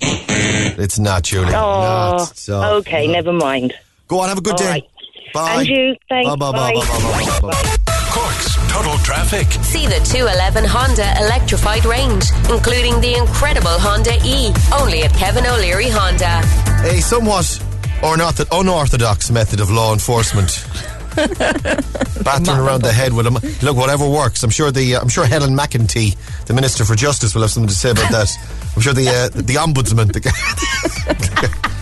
[0.78, 1.48] It's not, Julie.
[1.54, 2.36] oh, Not.
[2.36, 3.72] So, okay, never mind.
[4.08, 4.68] Go on, have a good All day.
[4.68, 4.84] right.
[5.32, 5.54] Bye.
[5.60, 6.28] And you, thanks.
[6.28, 6.80] Bye, bye, bye, Bye.
[6.80, 8.04] bye, bye, bye, bye, bye.
[8.10, 9.46] Cork's Total Traffic.
[9.64, 15.88] See the 211 Honda electrified range, including the incredible Honda E, only at Kevin O'Leary
[15.88, 16.40] Honda.
[16.86, 17.44] A somewhat
[18.02, 20.50] unortho- unorthodox method of law enforcement.
[22.22, 24.42] Battering around the head with a m- look, whatever works.
[24.42, 27.68] I'm sure the uh, I'm sure Helen McEntee, the Minister for Justice, will have something
[27.68, 28.30] to say about that.
[28.74, 30.12] I'm sure the uh, the ombudsman.
[30.12, 30.20] The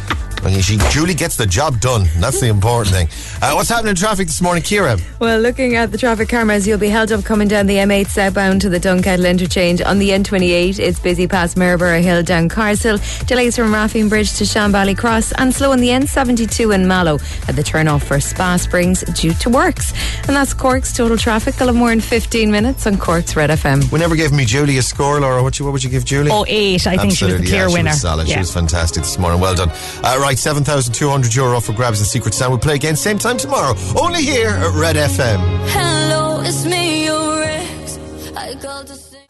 [0.47, 2.07] I she Julie gets the job done.
[2.19, 3.09] That's the important thing.
[3.41, 5.01] Uh, what's happening in traffic this morning, Kira?
[5.19, 8.61] Well, looking at the traffic cameras, you'll be held up coming down the M8 southbound
[8.61, 9.81] to the Dunkettle interchange.
[9.81, 12.99] On the N28, it's busy past Maryborough Hill down Carr's Hill.
[13.27, 17.57] Delays from Rafeen Bridge to Shanbally Cross and slow on the N72 in Mallow at
[17.57, 19.93] the turn off for Spa Springs due to works.
[20.27, 21.55] And that's Cork's total traffic.
[21.55, 23.91] They'll have more in 15 minutes on Cork's Red FM.
[23.91, 25.43] We never gave me Julie a score, Laura.
[25.43, 26.31] What, you, what would you give Julie?
[26.31, 26.87] Oh, eight.
[26.87, 27.91] I think she was the clear yeah, winner.
[27.91, 28.29] She was solid.
[28.29, 29.41] She was fantastic this morning.
[29.41, 29.71] Well done.
[30.03, 32.53] Uh, right, 7,200 euro for grabs and Secret Sound.
[32.53, 33.75] We'll play again same time tomorrow.
[34.01, 35.39] Only here at Red FM.
[35.69, 37.99] Hello, it's me, your ex.
[38.37, 39.21] I called to sing,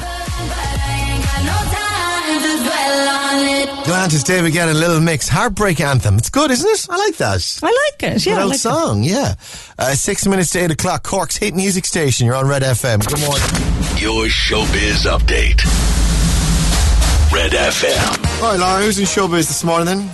[0.00, 0.08] but
[0.50, 3.68] I ain't got no time to dwell on it.
[3.84, 5.28] Galantis David Guetta, a Little Mix.
[5.28, 6.16] Heartbreak anthem.
[6.18, 6.86] It's good, isn't it?
[6.90, 7.60] I like that.
[7.62, 8.26] I like it.
[8.26, 8.60] Yeah, Good I old like it.
[8.60, 9.34] song, yeah.
[9.78, 11.02] Uh, six minutes to eight o'clock.
[11.02, 12.26] Cork's hit music station.
[12.26, 13.06] You're on Red FM.
[13.06, 14.00] Good morning.
[14.00, 15.62] Your showbiz update.
[17.32, 18.42] Red FM.
[18.42, 20.10] All right, Laura, who's in showbiz this morning then?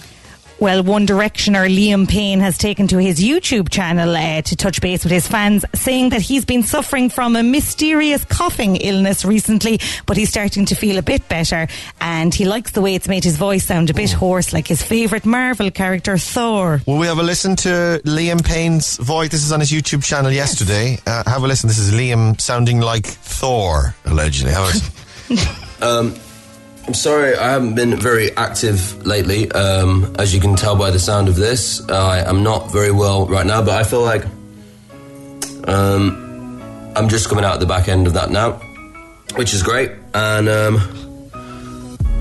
[0.60, 5.04] Well, One Directioner Liam Payne has taken to his YouTube channel uh, to touch base
[5.04, 10.18] with his fans, saying that he's been suffering from a mysterious coughing illness recently, but
[10.18, 11.66] he's starting to feel a bit better.
[12.02, 14.82] And he likes the way it's made his voice sound a bit hoarse, like his
[14.82, 16.82] favourite Marvel character, Thor.
[16.86, 19.30] Will we have a listen to Liam Payne's voice?
[19.30, 20.98] This is on his YouTube channel yesterday.
[21.06, 21.68] Uh, have a listen.
[21.68, 24.52] This is Liam sounding like Thor, allegedly.
[24.52, 24.90] How is
[25.80, 26.14] Um,
[26.86, 29.50] I'm sorry, I haven't been very active lately.
[29.52, 33.26] Um, as you can tell by the sound of this, I am not very well
[33.26, 34.24] right now, but I feel like
[35.68, 38.52] um, I'm just coming out the back end of that now,
[39.36, 39.92] which is great.
[40.14, 41.09] And um,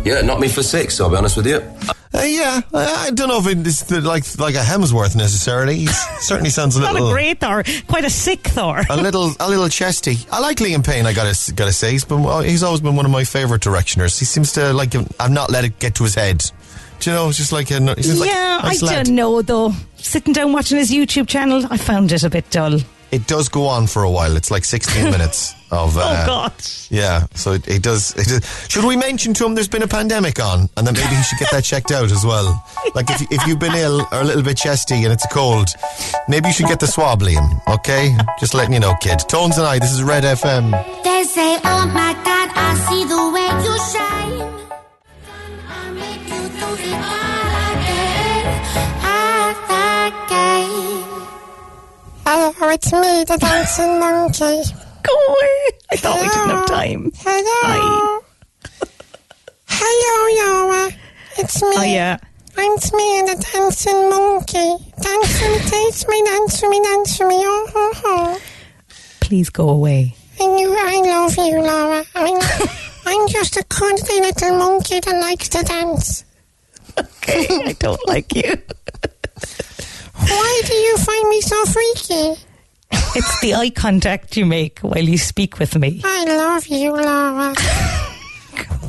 [0.10, 1.58] yeah, not me for six, I'll be honest with you.
[2.12, 5.76] Uh, yeah, I, I don't know if it's the- like like a Hemsworth necessarily.
[5.78, 5.86] He
[6.20, 6.94] certainly sounds a little.
[6.96, 8.82] Not little a great Thor, quite a sick Thor.
[8.90, 10.18] a little a little chesty.
[10.32, 11.06] I like Liam Payne.
[11.06, 14.18] I gotta gotta say he's been he's always been one of my favourite directioners.
[14.18, 16.44] He seems to like I've not let it get to his head.
[17.00, 17.30] Do you know?
[17.30, 19.06] It's just like a he seems like yeah, a nice I lad.
[19.06, 19.72] don't know though.
[19.98, 22.80] Sitting down watching his YouTube channel, I found it a bit dull.
[23.12, 24.36] It does go on for a while.
[24.38, 25.98] It's like 16 minutes of.
[25.98, 26.54] Uh, oh God!
[26.90, 28.68] Yeah, so it, it, does, it does.
[28.70, 31.40] Should we mention to him there's been a pandemic on, and then maybe he should
[31.40, 32.64] get that checked out as well?
[32.96, 35.70] Like if if you've been ill or a little bit chesty and it's a cold,
[36.28, 37.62] maybe you should get the swab, Liam.
[37.68, 39.20] Okay, just letting you know, kid.
[39.28, 39.80] Tones and I.
[39.80, 40.72] This is Red FM.
[41.04, 43.19] They say, oh my God, I see the
[52.32, 54.62] Hello, it's me, the dancing monkey.
[55.02, 55.80] Go away!
[55.92, 57.12] I thought we didn't have time.
[57.16, 58.22] Hello.
[59.68, 60.92] Hello, Laura.
[61.40, 61.74] It's me.
[61.76, 62.20] Oh yeah.
[62.56, 64.78] It's me, the dancing monkey.
[65.02, 67.36] Dance for me, dance me, dance me.
[67.48, 68.38] Oh, ho, ho.
[69.22, 70.14] Please go away.
[70.40, 72.04] And you, I love you, Laura.
[72.14, 72.42] I'm,
[73.08, 76.26] I'm just a cuddly little monkey that likes to dance.
[76.96, 78.56] Okay, I don't like you.
[80.20, 82.42] Why do you find me so freaky?
[83.16, 86.02] It's the eye contact you make while you speak with me.
[86.04, 87.54] I love you, Laura.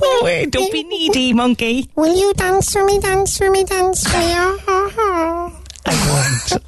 [0.01, 0.47] Go away!
[0.47, 1.91] Don't be needy, monkey.
[1.97, 4.25] Will you dance for me, dance for me, dance for me?
[4.37, 5.53] Oh, ho, ho.
[5.87, 6.63] I won't.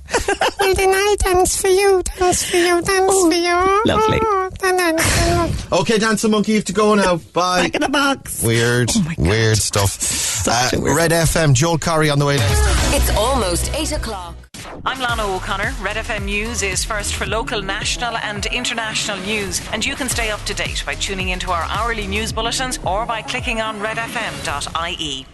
[0.61, 3.51] Well, then I'll dance for you, dance for you, dance for you.
[3.51, 4.19] Oh, lovely.
[4.19, 4.51] ho, ho.
[4.59, 5.51] Dun, dun, dun.
[5.81, 7.17] Okay, Dancing Monkey, you have to go now.
[7.17, 7.63] Bye.
[7.65, 8.43] Back in the box.
[8.43, 10.47] Weird, weird stuff.
[10.47, 12.61] Uh, Red FM, Joel Corry on the way next.
[12.95, 14.37] It's almost 8 o'clock.
[14.85, 15.73] I'm Lana O'Connor.
[15.81, 20.31] Red FM News is first for local, national, and international news, and you can stay
[20.31, 25.27] up to date by tuning into our hourly news bulletins or by clicking on redfm.ie.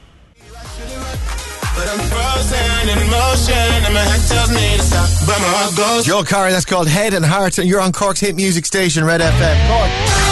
[1.75, 5.09] But I'm frozen in motion and my head tells me to stop.
[5.27, 6.05] But my heart goes.
[6.05, 9.21] Joel Corry, that's called Head and Heart, and you're on Cork's hit music station, Red
[9.21, 9.69] FM.
[9.69, 10.28] Cork.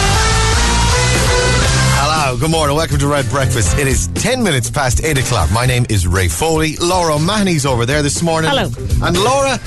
[2.27, 3.79] Hello, good morning, welcome to Red Breakfast.
[3.79, 5.49] It is 10 minutes past 8 o'clock.
[5.49, 6.75] My name is Ray Foley.
[6.75, 8.49] Laura O'Mahony's over there this morning.
[8.49, 8.69] Hello.
[9.01, 9.57] And Laura,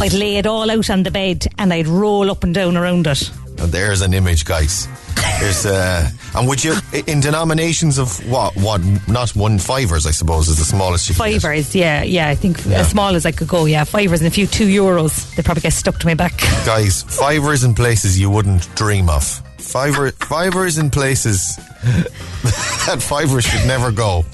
[0.01, 3.05] I'd lay it all out on the bed and I'd roll up and down around
[3.05, 3.29] it.
[3.67, 4.87] There's an image, guys.
[5.39, 6.75] There's uh, and would you
[7.07, 8.55] in denominations of what?
[8.55, 8.81] What?
[9.07, 11.25] Not one fivers, I suppose, is the smallest you can.
[11.39, 12.27] Fivers, yeah, yeah.
[12.29, 12.79] I think Yeah.
[12.79, 13.83] as small as I could go, yeah.
[13.83, 15.33] Fivers and a few two euros.
[15.35, 16.37] They probably get stuck to my back.
[16.65, 19.23] Guys, fivers in places you wouldn't dream of.
[19.57, 21.55] Fiver, fivers in places
[22.87, 24.25] that fivers should never go.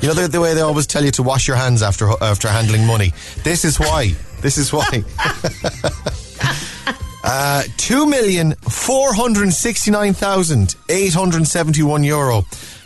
[0.00, 2.48] You know the, the way they always tell you to wash your hands after after
[2.48, 3.12] handling money.
[3.44, 4.14] This is why.
[4.40, 5.04] This is why.
[7.26, 7.62] Uh,
[11.14, 12.44] hundred seventy-one euro.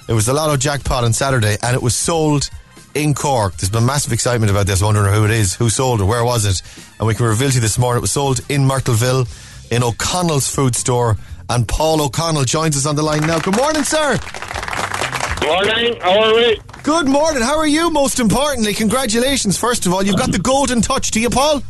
[0.08, 2.48] It was the Lotto jackpot on Saturday, and it was sold
[2.94, 3.56] in Cork.
[3.56, 4.80] There's been massive excitement about this.
[4.80, 6.62] Wondering who it is, who sold it, where was it,
[6.98, 7.98] and we can reveal to you this morning.
[7.98, 9.26] It was sold in Myrtleville,
[9.72, 11.16] in O'Connell's food store,
[11.50, 13.40] and Paul O'Connell joins us on the line now.
[13.40, 14.18] Good morning, sir.
[15.42, 16.60] Morning, how are we?
[16.84, 17.42] Good morning.
[17.42, 17.90] How are you?
[17.90, 19.58] Most importantly, congratulations.
[19.58, 21.10] First of all, you've got the golden touch.
[21.10, 21.62] Do you, Paul?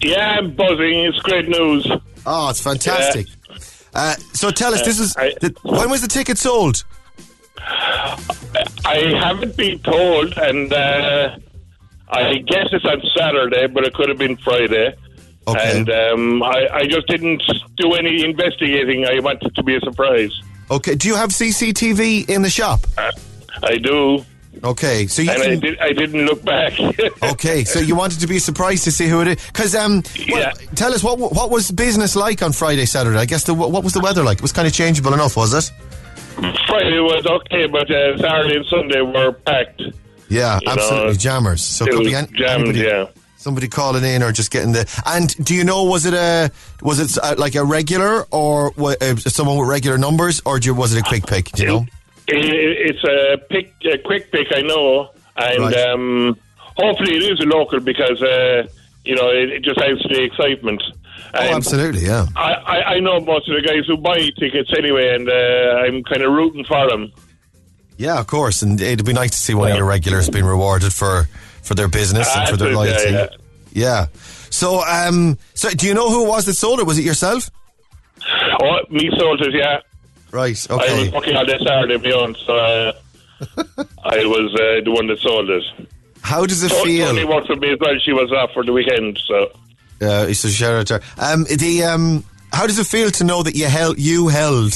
[0.00, 1.04] Yeah, I'm buzzing.
[1.04, 1.90] It's great news.
[2.26, 3.26] Oh, it's fantastic.
[3.94, 6.84] Uh, so tell us, this is the, when was the ticket sold?
[7.58, 11.36] I haven't been told, and uh,
[12.08, 14.94] I guess it's on Saturday, but it could have been Friday.
[15.48, 15.78] Okay.
[15.78, 17.42] And um, I, I just didn't
[17.76, 19.06] do any investigating.
[19.06, 20.32] I wanted it to be a surprise.
[20.70, 20.94] Okay.
[20.94, 22.80] Do you have CCTV in the shop?
[22.96, 23.10] Uh,
[23.62, 24.24] I do.
[24.62, 25.60] Okay, so you and I, can.
[25.60, 26.78] did, I didn't look back.
[27.22, 30.52] Okay, so you wanted to be surprised to see who it is, because um, well,
[30.74, 33.18] tell us what what was business like on Friday, Saturday?
[33.18, 34.38] I guess the what was the weather like?
[34.38, 35.70] It was kind of changeable enough, was it?
[36.66, 39.82] Friday was okay, but uh, Saturday and Sunday were packed.
[40.28, 41.62] Yeah, You know, absolutely jammers.
[41.62, 43.06] So it could be an, jammed, anybody, yeah.
[43.36, 44.88] somebody calling in or just getting the.
[45.06, 46.50] And do you know was it a
[46.82, 50.74] was it uh, like a regular or uh, someone with regular numbers or do you,
[50.74, 51.50] was it a quick pick?
[51.52, 51.86] Do you know?
[52.30, 55.76] It, it's a pick, a quick pick, I know, and Right.
[55.88, 58.66] um, hopefully it is a local because uh,
[59.04, 60.82] you know it, it just adds to the excitement.
[61.34, 62.26] Oh, absolutely, yeah.
[62.36, 66.02] I, I, I know most of the guys who buy tickets anyway, and uh, I'm
[66.04, 67.12] kind of rooting for them.
[67.96, 70.92] Yeah, of course, and it'd be nice to see one of your regulars being rewarded
[70.92, 71.28] for
[71.62, 73.10] for their business and for their loyalty.
[73.12, 73.26] yeah,
[73.72, 74.06] Yeah.
[74.52, 76.86] So, um, so do you know who it was that sold it?
[76.86, 77.50] Was it yourself?
[78.62, 79.80] Oh, me sold it, yeah.
[80.32, 80.66] Right.
[80.70, 81.00] I Okay.
[81.04, 82.92] was working on this Saturday, own, so uh,
[84.04, 85.62] I was uh, the one that sold it.
[86.22, 87.06] How does it So- feel?
[87.08, 87.94] Tony worked for me as well.
[88.04, 89.50] She was off for the weekend, so.
[90.00, 91.00] Uh, so shout out to her.
[91.18, 94.72] Um, the um, how does it feel to know that you held you held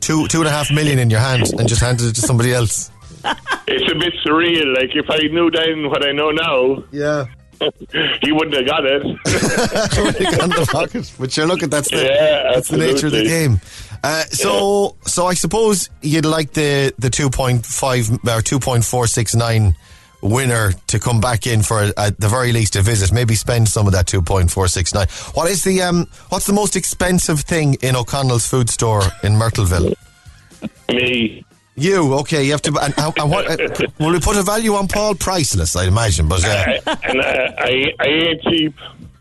[0.00, 2.52] two two and a half million in your hand and just handed it to somebody
[2.52, 2.90] else?
[3.68, 4.76] It's a bit surreal.
[4.76, 7.24] Like if I knew then what I know now, yeah,
[8.22, 9.02] he wouldn't have got it.
[10.42, 11.12] on the pocket.
[11.18, 13.60] But sure, look at that's the Yeah, that's the nature of the game.
[14.02, 18.84] Uh, so so I suppose you'd like the the two point five or two point
[18.84, 19.76] four six nine
[20.22, 23.12] winner to come back in for at the very least a visit.
[23.12, 25.08] Maybe spend some of that two point four six nine.
[25.34, 26.06] What is the um?
[26.28, 29.94] What's the most expensive thing in O'Connell's food store in Myrtleville?
[30.88, 31.44] Me.
[31.78, 32.42] You okay?
[32.42, 32.78] You have to.
[32.80, 35.14] And, and, what, uh, will we put a value on Paul?
[35.14, 36.26] Priceless, I'd imagine.
[36.26, 38.74] But uh, and uh, I, I ain't cheap.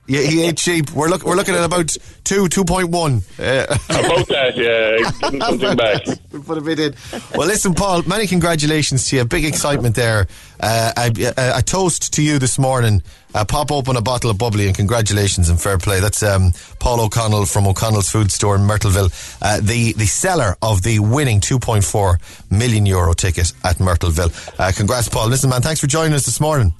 [0.08, 0.91] Yeah, he ain't cheap.
[0.91, 3.22] We're look, we're looking at about two, two point one.
[3.39, 5.10] Uh, About that, yeah.
[5.39, 6.02] Something back.
[6.32, 6.96] We'll put a bit in.
[7.36, 8.04] Well, listen, Paul.
[8.04, 9.26] Many congratulations to you.
[9.26, 10.28] Big excitement there.
[10.60, 13.02] Uh, a, a, a toast to you this morning.
[13.34, 16.00] Uh, pop open a bottle of bubbly and congratulations and fair play.
[16.00, 20.84] That's um, Paul O'Connell from O'Connell's Food Store in Myrtleville, uh, the the seller of
[20.84, 24.32] the winning 2.4 million euro ticket at Myrtleville.
[24.60, 25.28] Uh, congrats, Paul.
[25.28, 26.74] Listen, man, thanks for joining us this morning.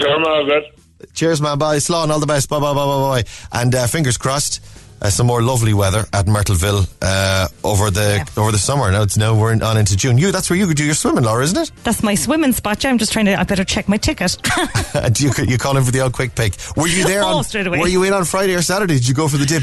[0.00, 0.78] Sure, Margaret.
[1.14, 1.58] Cheers, man.
[1.58, 1.76] Bye.
[1.78, 2.48] Slán, all the best.
[2.48, 3.24] Bye, bye, bye, bye, bye.
[3.52, 4.60] And uh, fingers crossed,
[5.02, 8.90] uh, some more lovely weather at Myrtleville uh, over the over the summer.
[8.92, 10.16] Now it's now we're on into June.
[10.18, 11.72] You, that's where you could do your swimming, Laura, isn't it?
[11.84, 12.82] That's my swimming spot.
[12.84, 13.38] Yeah, I'm just trying to.
[13.38, 14.36] I better check my ticket.
[14.94, 16.54] And you you call in for the old quick pick.
[16.76, 17.44] Were you there Oh, on?
[17.44, 17.78] straight away.
[17.78, 18.94] Were you in on Friday or Saturday?
[18.94, 19.62] Did you go for the dip?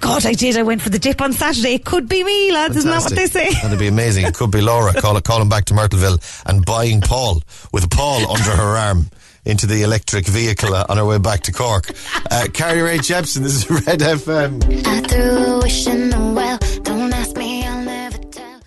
[0.00, 0.56] God, I did.
[0.56, 1.74] I went for the dip on Saturday.
[1.74, 2.76] It could be me, lads.
[2.76, 3.50] Isn't that what they say?
[3.62, 4.24] That'd be amazing.
[4.26, 7.42] It could be Laura call, calling back to Myrtleville and buying Paul
[7.72, 9.10] with Paul under her arm
[9.48, 11.90] into the electric vehicle uh, on our way back to Cork.
[12.30, 14.62] Uh, Carly Rae Jepsen, this is Red FM.
[14.86, 16.58] I threw a wish in the well.
[16.82, 18.60] Don't ask me, I'll never tell.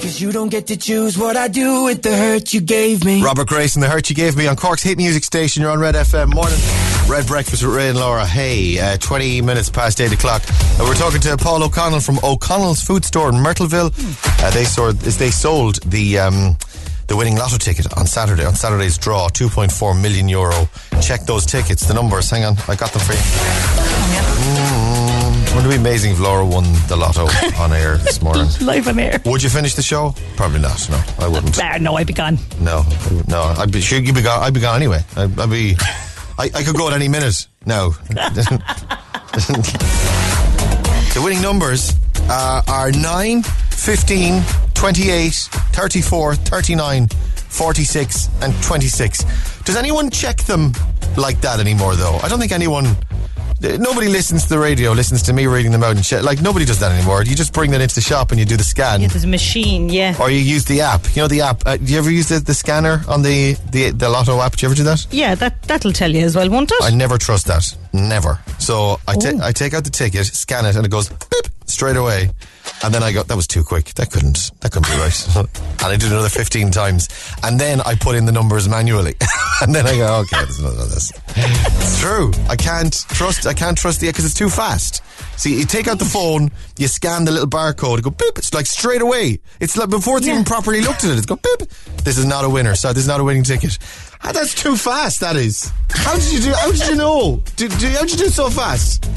[0.00, 3.22] Cause you don't get to choose what I do with the hurt you gave me.
[3.22, 5.62] Robert Grace and the hurt you gave me on Cork's hit music station.
[5.62, 6.34] You're on Red FM.
[6.34, 6.58] Morning.
[7.08, 8.26] Red Breakfast with Ray and Laura.
[8.26, 10.42] Hey, uh, 20 minutes past 8 o'clock.
[10.48, 13.92] Uh, we're talking to Paul O'Connell from O'Connell's Food Store in Myrtleville.
[14.42, 16.56] Uh, they, sold, they sold the um,
[17.06, 20.68] the winning lotto ticket on Saturday, on Saturday's draw, 2.4 million euro.
[21.00, 22.30] Check those tickets, the numbers.
[22.30, 24.26] Hang on, I got them for you.
[24.46, 27.26] Mm, wouldn't it be amazing if Laura won the lotto
[27.62, 28.46] on air this morning?
[28.60, 29.20] Live on air.
[29.24, 30.14] Would you finish the show?
[30.36, 30.88] Probably not.
[30.90, 31.58] No, I wouldn't.
[31.62, 32.38] Ah, no, I'd be gone.
[32.60, 32.84] No,
[33.28, 33.42] no.
[33.56, 34.42] I'd be sure you'd be gone.
[34.42, 35.00] I'd be gone anyway.
[35.16, 35.76] I'd, I'd be.
[36.38, 37.46] I, I could go at any minute.
[37.64, 37.90] No.
[38.10, 38.62] the
[41.24, 41.94] winning numbers
[42.28, 44.42] uh, are 9, 15,
[44.76, 45.32] 28,
[45.72, 49.24] 34, 39, 46, and 26.
[49.62, 50.72] Does anyone check them
[51.16, 52.16] like that anymore, though?
[52.22, 52.96] I don't think anyone.
[53.58, 56.22] Nobody listens to the radio, listens to me reading them out and shit.
[56.22, 57.24] Like, nobody does that anymore.
[57.24, 59.00] You just bring that into the shop and you do the scan.
[59.00, 60.14] Yeah, there's a machine, yeah.
[60.20, 61.04] Or you use the app.
[61.16, 61.62] You know the app.
[61.66, 64.56] Uh, do you ever use the, the scanner on the, the the Lotto app?
[64.56, 65.06] Do you ever do that?
[65.10, 66.82] Yeah, that, that'll tell you as well, won't it?
[66.82, 67.74] I never trust that.
[67.94, 68.38] Never.
[68.58, 69.40] So I ta- Oh.
[69.42, 72.30] I take out the ticket, scan it, and it goes beep straight away.
[72.84, 73.94] And then I go, that was too quick.
[73.94, 74.50] That couldn't.
[74.60, 75.36] That couldn't be right.
[75.36, 77.08] and I did another fifteen times,
[77.42, 79.14] and then I put in the numbers manually.
[79.62, 81.12] and then I go, okay, there's none of this.
[81.36, 82.32] It's true.
[82.48, 83.46] I can't trust.
[83.46, 85.02] I can't trust the because it's too fast.
[85.36, 88.38] See, you take out the phone, you scan the little barcode, it go beep.
[88.38, 89.38] It's like straight away.
[89.60, 91.18] It's like before it's even properly looked at it.
[91.18, 91.68] It's go beep.
[92.04, 92.74] This is not a winner.
[92.74, 93.78] So this is not a winning ticket.
[94.26, 95.20] Ah, that's too fast.
[95.20, 95.70] That is.
[95.90, 96.52] How did you do?
[96.52, 97.42] How did you know?
[97.56, 99.08] Did, did, how did you do so fast?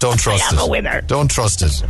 [0.00, 0.62] Don't trust am it.
[0.62, 1.00] a winner.
[1.02, 1.82] Don't trust it.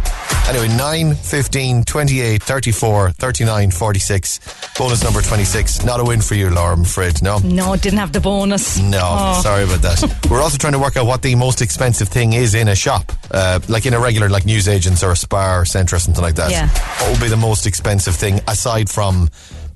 [0.48, 4.40] Anyway, 9, 15, 28, 34, 39, 46.
[4.78, 5.84] Bonus number 26.
[5.84, 7.22] Not a win for you, Laura, I'm afraid.
[7.22, 7.36] No.
[7.40, 8.78] No, it didn't have the bonus.
[8.78, 9.40] No, Oh.
[9.42, 10.26] sorry about that.
[10.30, 13.12] We're also trying to work out what the most expensive thing is in a shop,
[13.30, 16.36] uh, like in a regular, like newsagents or a spa or centre or something like
[16.36, 16.50] that.
[16.50, 16.68] Yeah.
[17.02, 19.28] What would be the most expensive thing aside from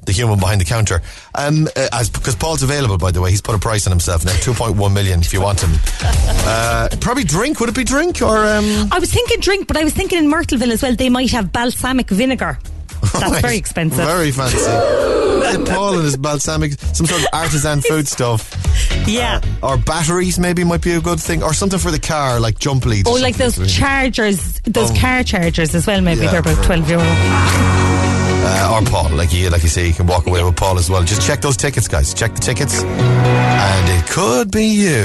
[0.04, 1.00] the human behind the counter?
[1.34, 4.24] Um, uh, as because Paul's available, by the way, he's put a price on himself
[4.24, 5.72] now, two point one million if you want him.
[6.44, 7.60] Uh, probably drink.
[7.60, 8.36] Would it be drink or?
[8.44, 11.30] Um, I was thinking drink, but I was thinking in Myrtleville as well, they might
[11.30, 12.58] have balsamic vinegar.
[13.12, 14.04] That's very expensive.
[14.04, 14.56] Very fancy.
[14.60, 18.50] Uh, Paul and his balsamic, some sort of artisan food stuff.
[19.06, 19.40] Yeah.
[19.62, 21.44] Or batteries maybe might be a good thing.
[21.44, 23.08] Or something for the car, like jump leads.
[23.08, 24.96] Oh, like those chargers, those Oh.
[25.00, 26.00] car chargers as well.
[26.00, 28.01] Maybe Yeah, they're about twelve euro.
[28.44, 30.90] Uh, or Paul, like you, like you say, you can walk away with Paul as
[30.90, 31.02] well.
[31.02, 32.12] Just check those tickets, guys.
[32.12, 35.04] Check the tickets, and it could be you.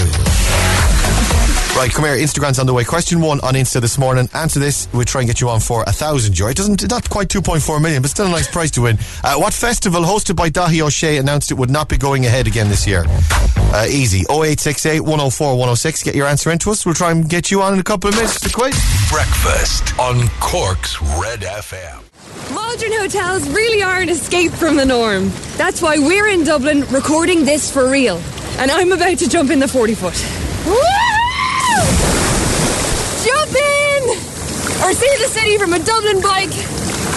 [1.78, 2.16] Right, come here.
[2.16, 2.84] Instagrand's on the way.
[2.84, 4.28] Question one on Insta this morning.
[4.34, 4.88] Answer this.
[4.94, 6.50] We'll try and get you on for a thousand euro.
[6.50, 8.98] It doesn't, not quite 2.4 million, but still a nice prize to win.
[9.24, 12.48] Uh, what festival hosted by Dáithí Ó Sé announced it would not be going ahead
[12.48, 13.06] again this year?
[13.08, 14.22] Uh, easy.
[14.22, 16.02] 0868 104 106.
[16.02, 16.84] Get your answer into us.
[16.84, 18.74] We'll try and get you on in a couple of minutes to quiz.
[19.12, 22.07] Breakfast on Cork's Red FM.
[22.54, 25.30] Maldron Hotels really are an escape from the norm.
[25.58, 28.18] That's why we're in Dublin recording this for real.
[28.58, 30.16] And I'm about to jump in the 40 foot.
[30.66, 30.76] Woo!
[33.26, 34.04] Jump in!
[34.84, 36.52] Or see the city from a Dublin bike,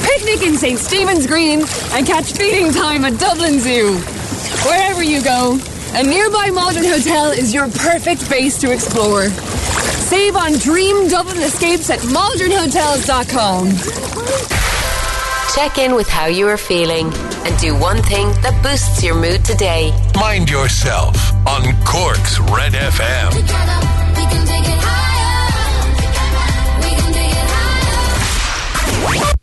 [0.03, 0.79] picnic in St.
[0.79, 1.61] Stephen's Green,
[1.93, 3.99] and catch feeding time at Dublin Zoo.
[4.67, 5.59] Wherever you go,
[5.95, 9.29] a nearby Maldron Hotel is your perfect base to explore.
[9.29, 14.60] Save on dream Dublin escapes at maldronhotels.com.
[15.55, 17.13] Check in with how you are feeling
[17.45, 19.93] and do one thing that boosts your mood today.
[20.15, 23.35] Mind yourself on Cork's Red FM.
[23.35, 25.51] We can take it higher.
[26.79, 27.51] We can take it
[29.11, 29.35] higher.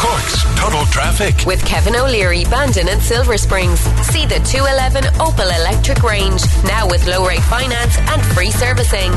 [0.00, 1.46] Cork's Total Traffic.
[1.46, 3.80] With Kevin O'Leary, Bandon and Silver Springs.
[4.08, 6.42] See the 211 Opel Electric range.
[6.64, 9.12] Now with low rate finance and free servicing.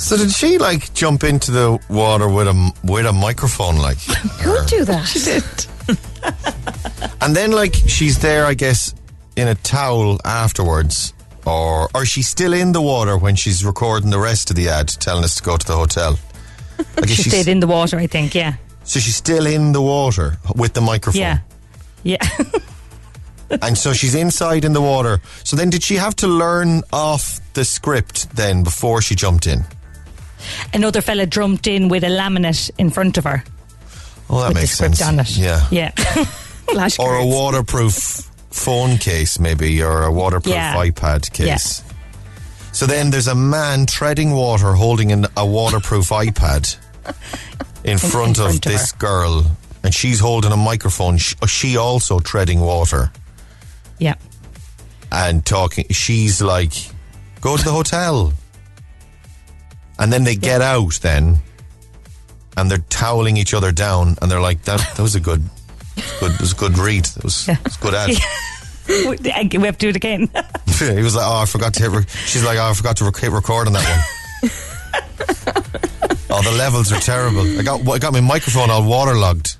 [0.00, 3.98] So did she like jump into the water with a with a microphone like?
[4.42, 5.04] Who'd do that?
[5.06, 5.44] She did.
[7.22, 8.94] And then like she's there, I guess,
[9.36, 11.12] in a towel afterwards,
[11.44, 14.88] or or she's still in the water when she's recording the rest of the ad,
[14.88, 16.18] telling us to go to the hotel.
[16.78, 18.34] I guess She she's- stayed in the water, I think.
[18.34, 18.54] Yeah.
[18.84, 21.20] So she's still in the water with the microphone.
[21.20, 21.38] Yeah.
[22.04, 22.26] Yeah.
[23.62, 25.20] and so she's inside in the water.
[25.44, 29.64] So then did she have to learn off the script then before she jumped in?
[30.72, 33.44] Another fella jumped in with a laminate in front of her.
[34.28, 35.08] Oh, that with makes the script sense.
[35.08, 35.36] on it.
[35.36, 35.66] Yeah.
[35.70, 35.92] Yeah.
[36.98, 37.94] or a waterproof
[38.50, 40.74] phone case, maybe, or a waterproof Yeah.
[40.76, 41.82] iPad case.
[42.72, 46.76] So then there's a man treading water holding an, a waterproof iPad
[47.82, 49.44] in front of front of this girl,
[49.82, 51.16] and she's holding a microphone.
[51.18, 53.10] She, oh, she also treading water
[53.98, 54.14] Yeah.
[55.10, 55.86] and talking.
[55.90, 56.72] She's like,
[57.40, 58.32] "Go to the hotel,"
[60.00, 61.38] and then they get out then,
[62.56, 65.42] and they're toweling each other down, and they're like, "That that was a good,
[66.18, 67.06] good, it was a good read.
[67.06, 68.10] It was, it was good ad."
[68.88, 70.28] we have to do it again.
[70.78, 72.04] he was like, "Oh, I forgot to hit." Re-.
[72.26, 73.84] She's like, "Oh, I forgot to rec- hit record on that
[74.42, 74.50] one."
[76.30, 77.42] oh, the levels are terrible.
[77.58, 79.56] I got I got my microphone all waterlogged.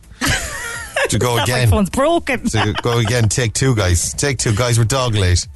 [1.11, 1.59] to go That again.
[1.71, 2.45] microphone's broken.
[2.49, 3.29] To go again.
[3.29, 4.15] Take two, guys.
[4.15, 4.79] Take two, guys.
[4.79, 5.47] We're dog late.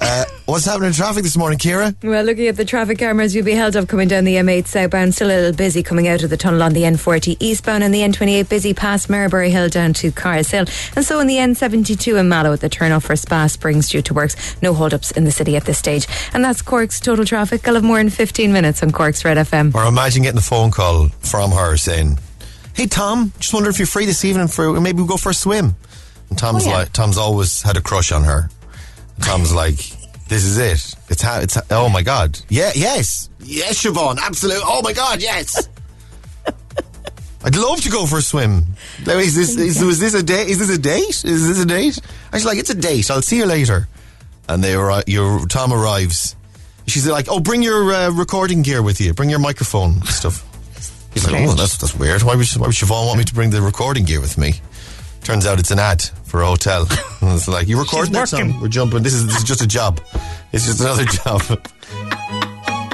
[0.00, 1.92] Uh, what's happening in traffic this morning, Kira?
[2.04, 5.12] Well, looking at the traffic cameras, you'll be held up coming down the M8 southbound.
[5.14, 8.00] Still a little busy coming out of the tunnel on the N40 eastbound and the
[8.02, 10.66] N28 busy past Maryborough Hill down to Carr's Hill.
[10.94, 14.14] And so on the N72 in Mallow at the turnoff for Spa Springs due to
[14.14, 14.56] works.
[14.62, 16.06] No hold-ups in the city at this stage.
[16.32, 17.66] And that's Cork's total traffic.
[17.66, 19.74] I'll have more in 15 minutes on Cork's Red FM.
[19.74, 22.18] Or imagine getting a phone call from her saying,
[22.74, 25.34] "Hey Tom, just wonder if you're free this evening for maybe we'll go for a
[25.34, 25.74] swim."
[26.30, 26.76] And Tom's Oh, yeah.
[26.76, 28.48] like, Tom's always had a crush on her.
[29.18, 29.76] And Tom's like,
[30.28, 30.94] "This is it.
[31.08, 31.58] It's how it's.
[31.70, 34.62] oh my god, yeah, yes, yes, Siobhan, absolutely.
[34.64, 35.68] Oh my god, yes."
[37.44, 38.66] I'd love to go for a swim.
[39.06, 40.48] Now, is this is, was this a date?
[40.48, 41.24] Is this a date?
[41.24, 41.98] Is this a date?
[42.32, 43.10] I was like, it's a date.
[43.10, 43.88] I'll see you later.
[44.48, 46.36] And they were your Tom arrives.
[46.86, 49.12] She's like, oh, bring your uh, recording gear with you.
[49.14, 50.44] Bring your microphone and stuff.
[51.12, 52.22] He's like, oh, that's that's weird.
[52.22, 54.54] Why would why would Siobhan want me to bring the recording gear with me?
[55.28, 56.86] Turns out it's an ad for a hotel.
[57.20, 58.50] and it's like, you recording that working.
[58.52, 58.62] song?
[58.62, 59.02] We're jumping.
[59.02, 60.00] This is this is just a job.
[60.52, 61.42] It's just another job.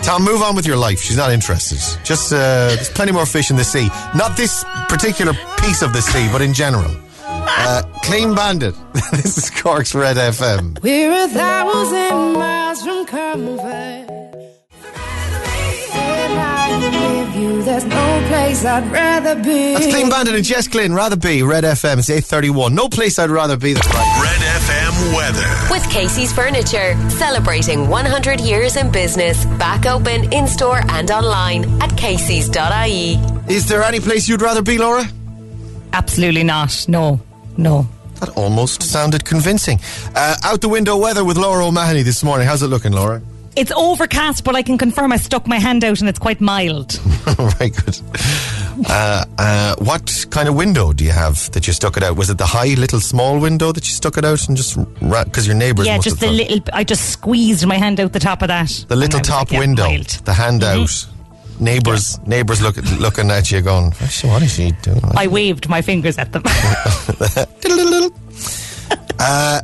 [0.02, 0.98] Tom, move on with your life.
[1.00, 1.78] She's not interested.
[2.04, 3.86] Just uh, there's plenty more fish in the sea.
[4.16, 6.90] Not this particular piece of the sea, but in general.
[7.22, 8.74] Uh, Clean Bandit.
[9.12, 10.82] this is Cork's Red FM.
[10.82, 14.14] We're a thousand miles from comfort.
[17.44, 19.74] When I'm with you, there's no place I'd rather be.
[19.74, 20.94] That's Clean Bandit and Jess Glynne.
[20.94, 21.98] Rather be Red FM.
[21.98, 22.74] It's 8:31.
[22.74, 23.74] No place I'd rather be.
[23.74, 24.22] That's right.
[24.22, 25.68] Red FM weather.
[25.70, 29.44] With Casey's Furniture, celebrating 100 years in business.
[29.58, 33.18] Back open in store and online at Casey's.ie.
[33.48, 35.04] Is there any place you'd rather be, Laura?
[35.92, 36.86] Absolutely not.
[36.88, 37.20] No,
[37.56, 37.86] no.
[38.20, 39.80] That almost sounded convincing.
[40.14, 42.46] Uh, out the window weather with Laura O'Mahony this morning.
[42.46, 43.20] How's it looking, Laura?
[43.56, 46.92] It's overcast, but I can confirm I stuck my hand out and it's quite mild.
[47.24, 48.00] Very good.
[48.88, 52.16] Uh, uh, what kind of window do you have that you stuck it out?
[52.16, 55.46] Was it the high, little, small window that you stuck it out and just because
[55.46, 56.60] your neighbours yeah, just the thought- little.
[56.72, 58.68] I just squeezed my hand out the top of that.
[58.88, 60.06] the little And I was top like, yeah, window, mild.
[60.24, 60.88] the handout.
[60.88, 61.64] Mm-hmm.
[61.64, 65.68] Neighbours, neighbours look, looking at you, going, "What's she- "What is she doing?" I waved
[65.68, 66.42] my fingers at them.
[69.26, 69.60] Uh,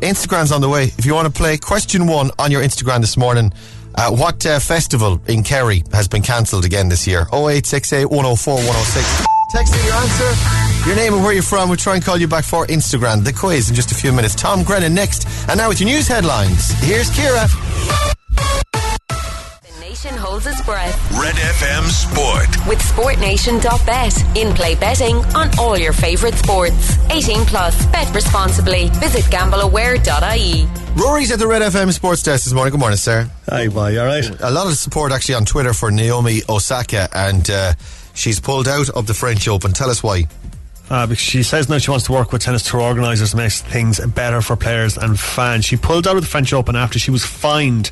[0.00, 0.84] Instagrand's on the way.
[0.98, 3.52] If you want to play question one on your Instagrand this morning,
[3.94, 7.22] uh, what uh, festival in Kerry has been cancelled again this year?
[7.32, 9.26] 0868 104 106.
[9.52, 11.68] Text in your answer, your name and where you're from.
[11.68, 13.24] We'll try and call you back for Instagrand.
[13.24, 14.34] The quiz in just a few minutes.
[14.34, 15.28] Tom Grennan next.
[15.48, 17.48] And now with your news headlines, here's Kira.
[20.04, 21.18] The nation holds its breath.
[21.18, 22.68] Red FM Sport.
[22.68, 24.36] With SportNation.bet.
[24.36, 26.98] In play betting on all your favourite sports.
[27.10, 27.86] 18 plus.
[27.86, 28.90] Bet responsibly.
[29.00, 30.66] Visit gambleaware.ie.
[31.00, 32.72] Rory's at the Red FM Sports Desk this morning.
[32.72, 33.30] Good morning, sir.
[33.48, 33.98] Hi, boy.
[33.98, 34.28] All right.
[34.42, 37.72] A lot of support actually on Twitter for Naomi Osaka, and uh,
[38.12, 39.72] she's pulled out of the French Open.
[39.72, 40.24] Tell us why.
[40.90, 43.52] Uh, because she says now she wants to work with tennis tour organisers to make
[43.52, 45.64] things better for players and fans.
[45.64, 47.88] She pulled out of the French Open after she was fined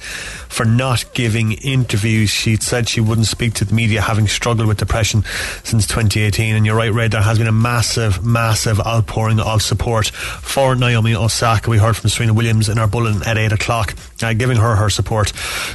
[0.53, 2.29] for not giving interviews.
[2.29, 5.25] She said she wouldn't speak to the media, having struggled with depression
[5.65, 6.55] since 2018.
[6.55, 11.15] And you're right, Red, there has been a massive, massive outpouring of support for Naomi
[11.15, 11.71] Osaka.
[11.71, 14.91] We heard from Serena Williams in our bulletin at 8 o'clock, uh, giving her her
[14.91, 15.31] support.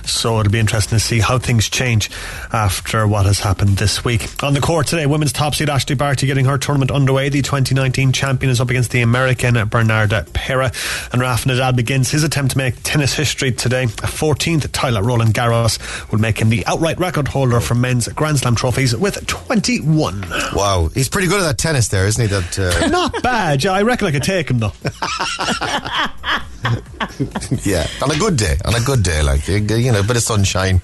[0.05, 2.11] So it'll be interesting to see how things change
[2.53, 4.43] after what has happened this week.
[4.43, 7.29] On the court today, women's top seed Ashleigh Barty getting her tournament underway.
[7.29, 10.73] The 2019 champion is up against the American Bernarda Pera.
[11.13, 13.83] And Rafa Nadal begins his attempt to make tennis history today.
[13.83, 15.79] A 14th title at Roland Garros
[16.11, 20.25] will make him the outright record holder for men's Grand Slam trophies with 21.
[20.53, 22.27] Wow, he's pretty good at that tennis there, isn't he?
[22.27, 23.63] That uh, Not bad.
[23.63, 24.73] Yeah, I reckon I could take him though.
[27.63, 30.23] yeah, on a good day, on a good day, like you know, a bit of
[30.23, 30.81] sunshine.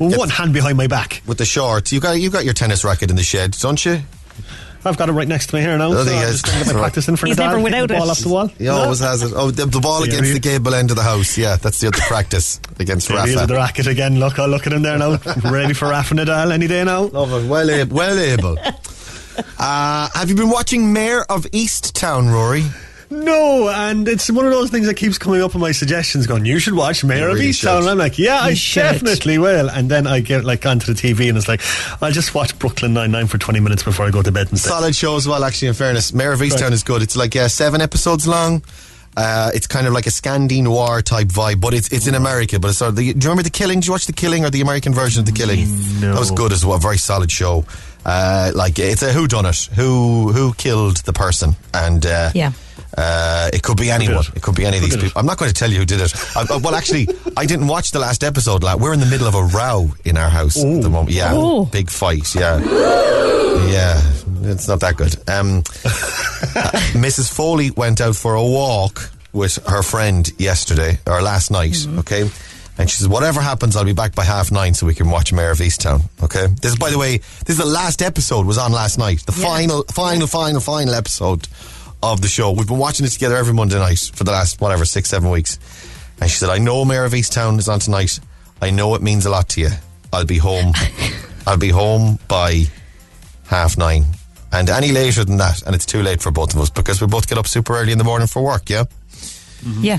[0.00, 1.22] With one hand behind my back.
[1.26, 4.00] With the shorts, you got you got your tennis racket in the shed, don't you?
[4.84, 5.92] I've got it right next to me here now.
[5.92, 6.84] So he I'm just going to get my Right.
[6.84, 8.10] practice in for He's Nadal, never without the ball it.
[8.10, 8.46] off the wall.
[8.58, 9.32] He always has it.
[9.36, 11.36] Oh, the, the ball There against the gable end of the house.
[11.36, 14.18] Yeah, that's the other practice against There he is the racket again.
[14.18, 15.18] Look, oh, look at him there now.
[15.44, 17.02] Ready for Rafa Nadal any day now.
[17.02, 17.48] Love it.
[17.48, 18.56] Well, able, well able.
[19.58, 22.64] Uh, have you been watching Mare of Easttown, Rory?
[23.12, 26.44] No, and it's one of those things that keeps coming up in my suggestions going,
[26.44, 27.80] you should watch Mayor You of really Easttown.
[27.80, 28.80] And I'm like, yeah, I should.
[28.82, 29.68] definitely will.
[29.68, 31.60] And then I get like onto the TV and it's like,
[32.00, 34.58] I'll just watch Brooklyn Nine-Nine for 20 minutes before I go to bed and.
[34.60, 36.12] Solid show as well, actually, in fairness.
[36.12, 36.72] Mare of Easttown Right.
[36.72, 37.02] is good.
[37.02, 38.62] It's like yeah, seven episodes long.
[39.16, 42.58] Uh, it's kind of like a Scandi noir type vibe, but it's it's in America.
[42.60, 43.80] But it's sort of the, do you remember the Killing?
[43.80, 45.66] Did you watch the Killing or the American version of the Killing?
[46.00, 46.12] No.
[46.14, 46.78] That was good as well.
[46.78, 47.64] Very solid show.
[48.06, 52.52] Uh, like it's a who done it, who who killed the person, and uh, Yeah.
[52.96, 54.24] Uh, it could be anyone.
[54.34, 55.12] It could be any of these people.
[55.20, 56.12] I'm not going to tell you who did it.
[56.34, 57.06] Uh, well, actually,
[57.36, 58.64] I didn't watch the last episode.
[58.64, 61.10] Like, we're in the middle of a row in our house at the moment.
[61.14, 61.66] Yeah, Oh.
[61.66, 62.34] big fight.
[62.34, 62.58] Yeah,
[63.68, 64.00] yeah.
[64.42, 65.14] It's not that good.
[65.28, 65.62] Um,
[66.92, 67.32] Mrs.
[67.32, 71.86] Foley went out for a walk with her friend yesterday or last night.
[71.98, 72.28] Okay.
[72.78, 75.32] And she says, whatever happens, I'll be back by half nine so we can watch
[75.32, 76.02] Mare of Easttown.
[76.22, 76.46] Okay.
[76.46, 79.20] This is, by the way, this is the last episode was on last night.
[79.26, 81.46] The final, final, final, final episode
[82.02, 82.52] of the show.
[82.52, 85.58] We've been watching it together every Monday night for the last, whatever, six, seven weeks.
[86.20, 88.18] And she said, I know Mare of Easttown is on tonight.
[88.62, 89.70] I know it means a lot to you.
[90.12, 90.72] I'll be home.
[91.46, 92.64] I'll be home by
[93.46, 94.04] half nine.
[94.52, 97.06] And any later than that, and it's too late for both of us because we
[97.06, 98.84] both get up super early in the morning for work, yeah?
[99.62, 99.84] Mm-hmm.
[99.84, 99.98] Yeah.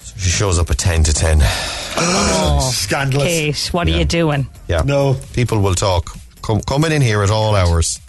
[0.00, 1.38] So she shows up at 10 to 10.
[1.42, 3.26] Oh, Scandalous.
[3.26, 4.48] Kate, what are you doing?
[4.66, 4.82] Yeah.
[4.82, 5.16] No.
[5.32, 6.16] People will talk.
[6.42, 8.00] Come, coming in here at all hours.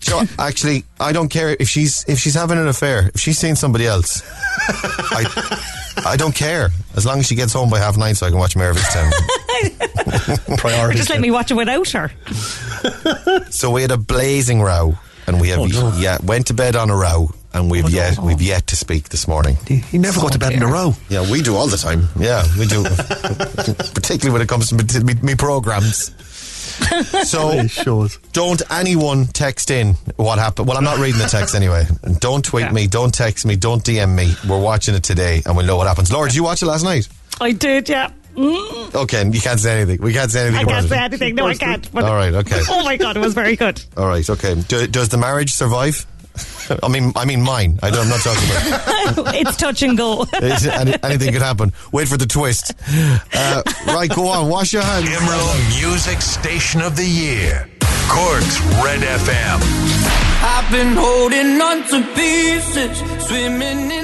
[0.00, 3.10] So actually, I don't care if she's if she's having an affair.
[3.14, 4.22] If she's seeing somebody else,
[4.68, 5.24] I
[6.04, 8.38] I don't care as long as she gets home by half nine, so I can
[8.38, 9.10] watch Mare of Easttown.
[10.88, 12.10] Or just let me watch it without her.
[13.50, 15.92] So we had a blazing row, and we have Oh, no.
[15.98, 19.08] yeah went to bed on a row, and we've oh, yet we've yet to speak
[19.10, 19.56] this morning.
[19.68, 20.94] You never go to bed in a row.
[21.08, 22.08] Yeah, we do all the time.
[22.18, 22.82] Yeah, we do.
[23.94, 26.10] Particularly when it comes to me, me programs.
[27.24, 28.18] So It shows.
[28.32, 30.68] don't anyone text in what happened.
[30.68, 31.86] Well, I'm not reading the text anyway.
[32.20, 32.86] Don't tweet me.
[32.86, 33.56] Don't text me.
[33.56, 34.34] Don't DM me.
[34.48, 36.12] We're watching it today, and we'll know what happens.
[36.12, 37.08] Laura, did you watch it last night?
[37.40, 38.10] I did, yeah.
[38.36, 40.02] Mm, Okay, you can't say anything.
[40.02, 40.88] We can't say anything I about can't it.
[40.88, 41.34] say anything.
[41.36, 41.92] No, I can't.
[41.92, 42.60] But All right, okay.
[42.68, 43.82] Oh my god, it was very good.
[43.96, 44.60] All right, okay.
[44.62, 46.04] Do, does the marriage survive?
[46.82, 47.78] I mean, I mean mine.
[47.82, 49.34] I don't, I'm not talking about.
[49.34, 50.26] it's touch and go.
[50.32, 51.72] Any, anything could happen.
[51.92, 52.72] Wait for the twist.
[53.34, 54.48] Uh, right, go on.
[54.48, 55.08] Wash your hands.
[55.08, 57.68] Emerald Music Station of the Year.
[58.08, 59.60] Cork's Red FM.
[60.46, 64.03] I've been holding on to pieces, swimming in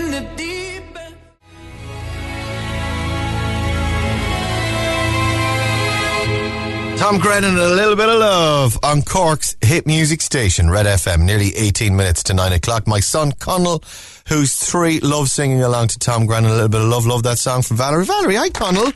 [7.01, 11.23] Tom Grennan and a little bit of love on Cork's hit music station, Red FM.
[11.23, 12.87] Nearly 18 minutes to 9 o'clock.
[12.87, 13.83] My son Connell,
[14.29, 16.51] who's three, loves singing along to Tom Grennan.
[16.51, 17.07] A little bit of love.
[17.07, 18.05] Love that song from Valerie.
[18.05, 18.93] Valerie, hi Connell.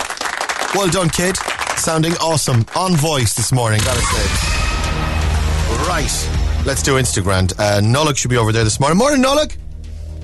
[0.75, 1.39] Well done, kid.
[1.79, 2.67] Sounding awesome.
[2.77, 4.27] On voice this morning, gotta say.
[5.89, 6.67] Right.
[6.67, 7.59] Let's do Instagrand.
[7.59, 8.99] Uh, Nollaig should be over there this morning.
[8.99, 9.57] Morning, Nollaig.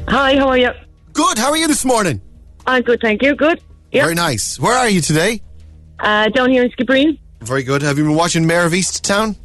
[0.06, 0.70] Hi, how are you?
[1.14, 1.38] Good.
[1.38, 2.20] How are you this morning?
[2.66, 3.34] I'm good, thank you.
[3.34, 3.62] Good.
[3.90, 4.02] Yeah.
[4.02, 4.60] Very nice.
[4.60, 5.40] Where are you today?
[5.98, 7.18] Uh, down here in Skibbereen?
[7.40, 7.82] Very good.
[7.82, 9.36] Have you been watching Mare of Easttown?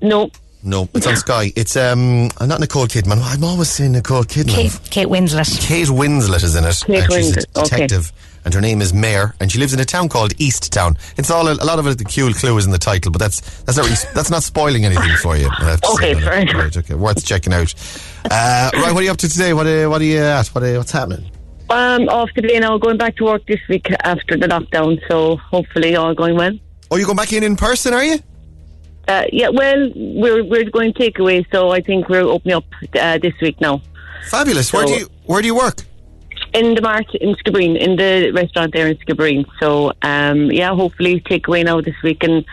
[0.00, 0.30] No.
[0.66, 1.52] No, it's on Sky.
[1.56, 3.20] It's um, I'm not Nicole Kidman.
[3.22, 4.48] I'm always saying Nicole Kidman.
[4.54, 5.60] Kate, Kate Winslet.
[5.60, 6.82] Kate Winslet is in it.
[6.86, 7.64] Kate and she's a Winslet, okay.
[7.86, 8.12] detective,
[8.46, 10.96] and her name is Mare, and she lives in a town called Easttown.
[11.18, 11.98] It's all a, a lot of it.
[11.98, 14.86] The cool clue is in the title, but that's that's not really, that's not spoiling
[14.86, 15.48] anything for you.
[15.50, 16.48] I Okay, say that.
[16.48, 16.58] fair.
[16.58, 17.74] Right, okay, worth checking out.
[18.30, 19.52] Uh, right, what are you up to today?
[19.52, 20.46] What are, what are you at?
[20.48, 21.30] What are, what's happening?
[21.70, 25.96] Um, off today now, going back to work this week after the lockdown, so hopefully
[25.96, 26.52] all going well.
[26.90, 27.94] Oh, you going back in in person?
[27.94, 28.18] Are you?
[29.08, 32.64] Uh, yeah, well, we're we're going takeaway, so I think we're opening up
[32.98, 33.82] uh, this week now.
[34.28, 34.72] Fabulous.
[34.72, 35.82] Where do you where do you work?
[36.52, 39.44] In the Mart in Skibbereen, in the restaurant there in Skibbereen.
[39.58, 42.44] So, um, yeah, hopefully takeaway now this week and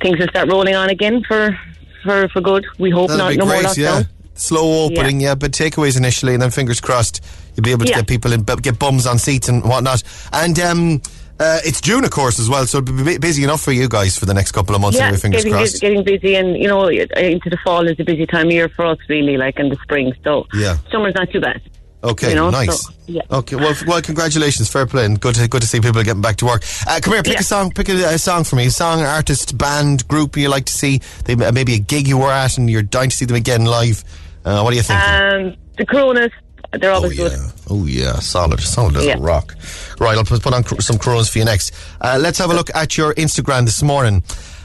[0.00, 1.56] things will start rolling on again for
[2.02, 2.64] for, for good.
[2.78, 3.66] We hope That'll not no more great.
[3.66, 3.76] lockdown.
[3.76, 4.02] Yeah,
[4.34, 5.20] slow opening.
[5.20, 5.34] Yeah.
[5.34, 7.20] but takeaways initially, and then fingers crossed
[7.56, 7.98] you'll be able to Yeah.
[7.98, 10.02] get people in, get bums on seats and whatnot.
[10.32, 11.02] And um,
[11.38, 12.66] uh, it's June, of course, as well.
[12.66, 14.98] So it'll be busy enough for you guys for the next couple of months.
[14.98, 15.72] yeah, anyway, fingers getting crossed.
[15.74, 18.68] busy, getting busy, and you know, into the fall is a busy time of year
[18.68, 20.12] for us, really, like in the spring.
[20.24, 20.78] So, Yeah.
[20.90, 21.60] summer's not too bad.
[22.02, 22.82] Okay, you know, nice.
[22.82, 23.22] so, yeah.
[23.30, 26.36] Okay, well, well, congratulations, fair play, and good to good to see people getting back
[26.36, 26.62] to work.
[26.86, 27.40] Uh, come here, pick Yeah.
[27.40, 30.66] a song, pick a, a song for me, a song, artist, band, group you like
[30.66, 31.00] to see.
[31.24, 34.04] They, maybe a gig you were at, and you're dying to see them again live.
[34.44, 35.00] Uh, what do you think?
[35.00, 36.30] Um, the Coronas,
[36.72, 37.32] they're always good.
[37.70, 39.16] Oh yeah, solid, solid as Yeah.
[39.16, 39.54] a rock.
[39.98, 41.72] Right, I'll put put on cr- some Coronas for you next.
[42.00, 44.22] Uh, let's have a look at your Instagrand this morning.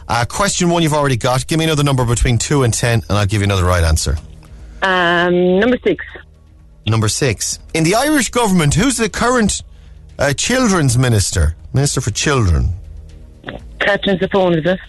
[0.08, 1.46] Uh, question one you've already got.
[1.48, 4.18] Give me another number between two and ten, and I'll give you another right answer.
[4.82, 6.04] Um, number six,
[6.88, 7.60] Number six.
[7.74, 9.62] In the Irish government, who's the current
[10.18, 11.56] uh, children's minister?
[11.74, 12.74] Minister for Children.
[13.80, 14.80] Katherine Zappone, is it?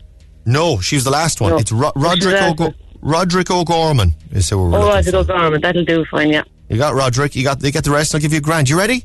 [0.46, 1.50] No, she was the last one.
[1.50, 1.58] No.
[1.58, 2.74] It's Ro- Roderick, last O'Go- one?
[3.02, 5.58] Roderick O'Gorman is who we're Oh, did for.
[5.58, 6.42] That'll do fine, yeah.
[6.68, 7.34] You got Roderick.
[7.34, 8.14] You got they get the rest.
[8.14, 8.68] I'll give you a grand.
[8.68, 9.04] You ready?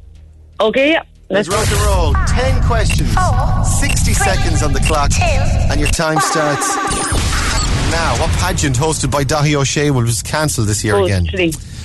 [0.60, 1.04] Okay, yeah.
[1.30, 2.14] Let's rock and roll.
[2.28, 3.10] Ten questions.
[3.80, 6.76] Sixty seconds on the clock, and your time starts
[7.92, 8.16] now.
[8.20, 11.28] What pageant hosted by Dáithí Ó Sé was cancelled this year Oh, again?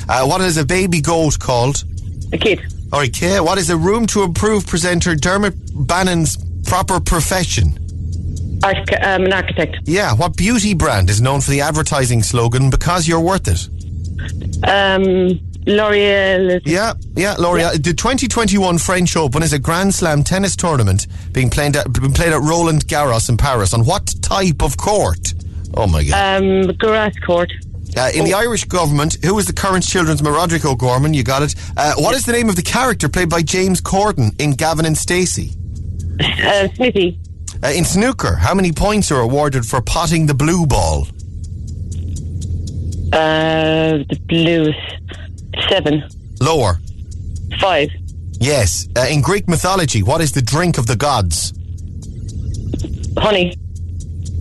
[0.09, 1.85] Uh, what is a baby goat called?
[2.33, 2.61] A kid.
[2.93, 3.41] All right, Kay.
[3.41, 5.55] What is a room to improve presenter Dermot
[5.87, 6.37] Bannon's
[6.69, 7.79] proper profession?
[8.63, 9.77] Arch- um, an architect.
[9.85, 10.15] Yeah.
[10.15, 13.69] What beauty brand is known for the advertising slogan "Because you're worth it"?
[14.69, 16.61] Um, L'Oreal.
[16.65, 17.73] Yeah, yeah, L'Oreal.
[17.73, 22.33] The 2021 French Open is a Grand Slam tennis tournament being played at, being played
[22.33, 23.75] at Roland Garros in Paris.
[23.75, 25.33] On what type of court?
[25.75, 26.43] Oh my God.
[26.43, 27.53] Um, grass court.
[27.97, 31.13] Uh, in the Irish government, who is the current children's Roderick O'Gorman?
[31.13, 31.55] You got it.
[31.77, 34.97] Uh, what is the name of the character played by James Corden in Gavin and
[34.97, 35.53] Stacey?
[36.21, 37.20] Uh, Smithy.
[37.63, 41.07] Uh, in snooker, how many points are awarded for potting the blue ball?
[43.13, 44.75] Uh, the blues.
[45.69, 46.03] Seven.
[46.41, 46.79] Lower.
[47.61, 47.91] Five.
[48.41, 48.89] Yes.
[48.97, 51.53] Uh, in Greek mythology, what is the drink of the gods?
[53.19, 53.55] Honey.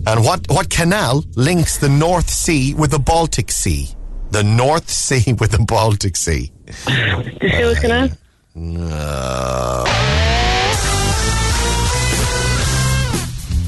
[0.06, 3.88] And what, what canal links the North Sea with the Baltic Sea?
[4.30, 6.50] The North Sea with the Baltic Sea.
[6.64, 8.08] The Suez Canal.
[8.54, 9.84] No.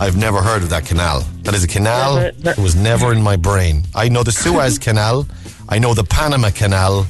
[0.02, 1.20] I've never heard of that canal.
[1.44, 3.84] That is a canal Never- that was never in my brain.
[3.94, 5.26] I know the Suez Canal.
[5.68, 7.06] I know the Panama Canal.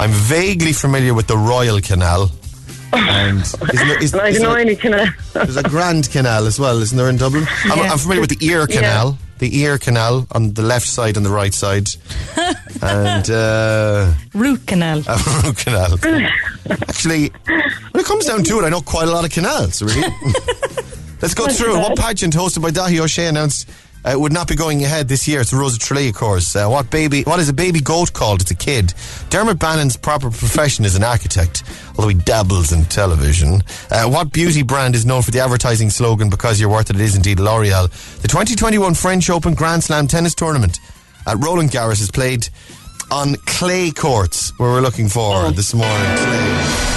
[0.00, 2.30] I'm vaguely familiar with the Royal Canal.
[2.92, 5.06] And isn't there, is, And I is don't know there- any canal.
[5.34, 7.46] there's a Grand Canal as well, isn't there in Dublin?
[7.64, 7.92] I'm, Yeah.
[7.92, 8.76] I'm familiar with the Ear Yeah.
[8.76, 9.18] Canal.
[9.38, 11.88] The Ear Canal on the left side and the right side.
[12.82, 15.02] and uh, Root canal.
[15.06, 15.92] a root canal.
[16.88, 20.08] Actually, when it comes down to it, I know quite a lot of canals, really.
[21.22, 21.78] Let's go Not through.
[21.78, 23.68] What pageant hosted by Dáithí Ó Sé announced
[24.04, 25.40] uh, would not be going ahead this year?
[25.40, 26.54] It's the Rose of Tralee, of course.
[26.54, 27.22] Uh, what baby?
[27.22, 28.42] What is a baby goat called?
[28.42, 28.92] It's a kid.
[29.30, 31.62] Dermot Bannon's proper profession is an architect,
[31.96, 33.62] although he dabbles in television.
[33.90, 36.96] Uh, what beauty brand is known for the advertising slogan "Because you're worth it"?
[36.96, 37.90] It is indeed L'Oreal.
[38.20, 40.78] The 2021 French Open Grand Slam tennis tournament
[41.26, 42.48] at Roland Garros is played
[43.10, 46.16] on clay courts, where we're looking for this morning.
[46.16, 46.95] Clay.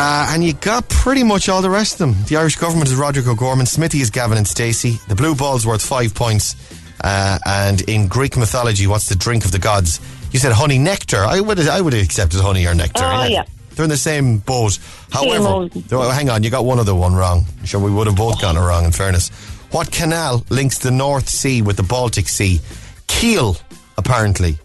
[0.00, 2.14] Uh, and you got pretty much all the rest of them.
[2.28, 5.00] The Irish government is Roderick O'Gorman, Smithy is Gavin and Stacey.
[5.08, 6.54] The blue ball's worth five points.
[7.02, 9.98] Uh, and in Greek mythology, what's the drink of the gods?
[10.30, 11.24] You said honey nectar.
[11.24, 13.02] I would I would have accepted honey or nectar.
[13.02, 13.42] Oh, yeah.
[13.70, 14.78] They're in the same boat.
[15.10, 15.72] However, old.
[15.90, 17.46] oh, hang on, you got one other one wrong.
[17.64, 18.84] Sure, we would have both gone wrong.
[18.84, 19.30] In fairness,
[19.72, 22.60] what canal links the North Sea with the Baltic Sea?
[23.08, 23.56] Kiel,
[23.96, 24.58] apparently.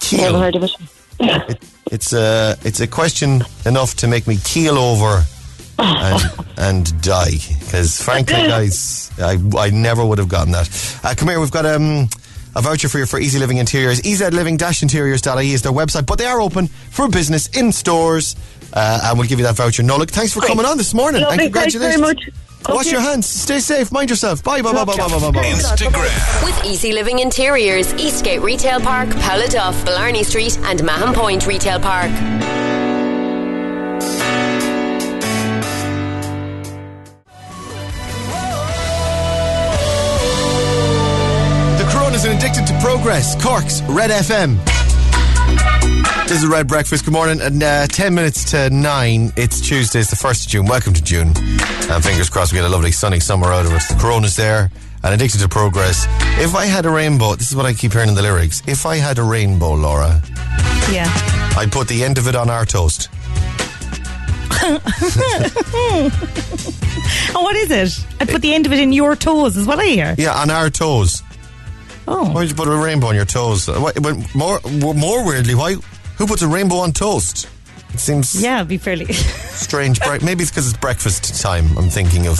[0.00, 0.32] Kiel.
[0.32, 0.70] Never heard of it.
[1.20, 5.22] It, it's a it's a question enough to make me keel over
[5.78, 6.22] and
[6.56, 10.68] and die because frankly, guys, I I never would have gotten that.
[11.02, 12.08] Uh, come here, we've got um.
[12.56, 14.00] A voucher for you for Easy Living Interiors.
[14.00, 18.34] EZLiving-interiors.ie is their website, but they are open for business in stores,
[18.72, 19.84] uh, and we'll give you that voucher.
[19.84, 22.47] No, look, thanks for coming on this morning, Lovely, and thanks very congratulations.
[22.64, 22.72] Okay.
[22.74, 23.26] Wash your hands.
[23.26, 23.90] Stay safe.
[23.92, 24.42] Mind yourself.
[24.42, 24.60] Bye.
[24.62, 24.72] Bye.
[24.72, 24.84] Bye.
[24.84, 24.96] Bye.
[24.96, 25.08] Bye.
[25.08, 25.18] Bye.
[25.20, 25.30] Bye.
[25.30, 25.44] bye.
[25.44, 31.80] Instagrand with Easy Living Interiors, Eastgate Retail Park, Palladuff, Blarney Street, and Mahon Point Retail
[31.80, 32.10] Park.
[41.78, 43.40] The Coronas are addicted to progress.
[43.42, 43.82] Corks.
[43.82, 44.58] Red FM.
[46.26, 47.04] This is Red Breakfast.
[47.04, 47.40] Good morning.
[47.40, 49.32] And uh, 10 minutes to 9.
[49.36, 50.00] It's Tuesday.
[50.00, 50.66] It's the 1st of June.
[50.66, 51.32] Welcome to June.
[51.36, 53.82] And fingers crossed we get a lovely sunny summer out of it.
[53.88, 54.70] The Corona's there.
[55.02, 56.06] And Addicted to Progress.
[56.38, 58.62] If I had a rainbow, this is what I keep hearing in the lyrics.
[58.66, 60.20] If I had a rainbow, Laura,
[60.90, 61.06] Yeah.
[61.56, 63.08] I'd put the end of it on our toast.
[64.60, 66.10] oh,
[67.34, 68.06] what is it?
[68.20, 70.14] I'd put the end of it in your toes, is what I hear.
[70.18, 71.22] Yeah, on our toes.
[72.10, 72.24] Oh.
[72.32, 73.66] Why would you put a rainbow on your toes?
[73.66, 74.00] But
[74.34, 74.60] more,
[74.94, 75.74] more weirdly, why?
[76.16, 77.46] Who puts a rainbow on toast?
[77.92, 79.12] It seems Yeah, it'd be fairly.
[79.12, 80.00] strange.
[80.22, 81.76] Maybe it's because it's breakfast time.
[81.76, 82.38] I'm thinking of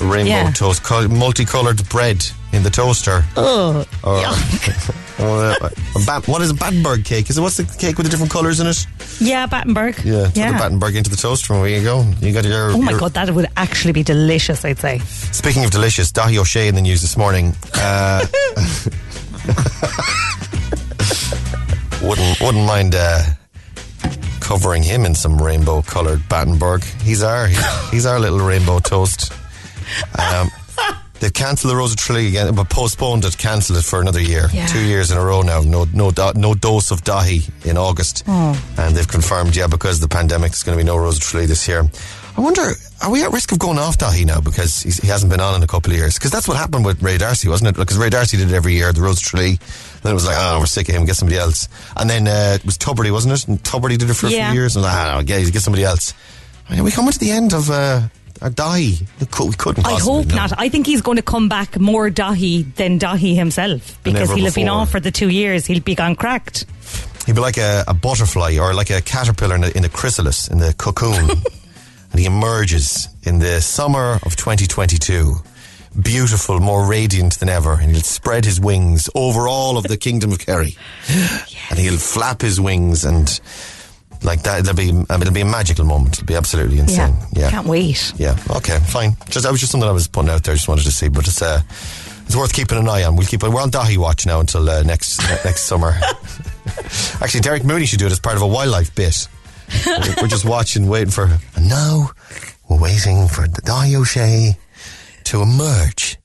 [0.00, 0.50] rainbow Yeah.
[0.52, 3.24] toast, col- multicolored bread in the toaster.
[3.36, 3.84] oh.
[4.04, 7.28] Or, or, uh, what is a Battenberg cake?
[7.28, 8.86] Is it what's the cake with the different colours in it?
[9.20, 9.96] Yeah, Battenberg.
[10.04, 10.52] Yeah, put Yeah.
[10.52, 11.52] the Battenberg into the toaster.
[11.54, 12.04] and Away you go.
[12.20, 12.70] You got your.
[12.70, 15.00] Oh my your- god, that would actually be delicious, I'd say.
[15.32, 17.52] Speaking of delicious, Dáithí Ó Sé in the news this morning.
[17.74, 18.24] Uh,
[22.02, 23.22] wouldn't wouldn't mind uh,
[24.40, 26.82] covering him in some rainbow coloured Battenberg.
[27.02, 29.32] He's our he's, he's our little rainbow toast.
[30.18, 30.50] Um,
[31.20, 34.48] they've cancelled the Rose of Tralee again, but postponed it, cancelled it for another year.
[34.52, 34.66] Yeah.
[34.66, 35.60] Two years in a row now.
[35.60, 38.54] No no no dose of Dáithí in August, Oh.
[38.78, 41.22] and they've confirmed yeah because of the pandemic, there's going to be no Rose of
[41.22, 41.84] Tralee this year.
[42.36, 42.70] I wonder,
[43.02, 45.56] are we at risk of going off Dáithí now because he's, he hasn't been on
[45.56, 46.14] in a couple of years?
[46.14, 47.74] Because that's what happened with Ray D'Arcy, wasn't it?
[47.74, 49.58] Because Ray D'Arcy did it every year, the Rose of Tralee.
[50.04, 51.68] Then it was like, oh, we're sick of him, get somebody else.
[51.96, 53.48] And then uh, it was Tubridy, wasn't it?
[53.48, 54.76] And Tubridy did it for a few years.
[54.76, 56.14] And like, ah, no, get, get somebody else.
[56.68, 58.02] I mean, are we coming to the end of uh,
[58.40, 59.06] our Dáithí?
[59.20, 60.36] We, could, we couldn't I hope no.
[60.36, 60.52] not.
[60.58, 64.54] I think he's going to come back more Dáithí than Dáithí himself because he'll have
[64.54, 65.66] been off for the two years.
[65.66, 66.66] He'll be gone cracked.
[67.26, 70.48] He'd be like a, a butterfly or like a caterpillar in the, in the chrysalis,
[70.48, 71.30] in the cocoon.
[72.10, 75.34] and he emerges in the summer of 2022,
[76.02, 80.32] beautiful, more radiant than ever, and he'll spread his wings over all of the kingdom
[80.32, 80.76] of Kerry,
[81.70, 83.40] and he'll flap his wings and.
[84.22, 86.14] Like that, it'll be um, it'll be a magical moment.
[86.16, 87.14] It'll be absolutely insane.
[87.32, 88.12] Yeah, Can't wait.
[88.16, 88.36] yeah.
[88.50, 89.16] Okay, fine.
[89.30, 90.52] Just that was just something I was putting out there.
[90.52, 91.60] I Just wanted to see, but it's uh,
[92.26, 93.14] it's worth keeping an eye on.
[93.16, 93.42] We'll keep.
[93.42, 95.94] We're on Dáithí watch now until uh, next next summer.
[97.20, 99.28] Actually, Derek Mooney should do it as part of a wildlife bit.
[99.86, 101.28] We're- We're just watching, waiting for.
[101.56, 102.10] And now
[102.68, 104.56] we're waiting for the Dáithí Ó Sé
[105.24, 106.16] to emerge.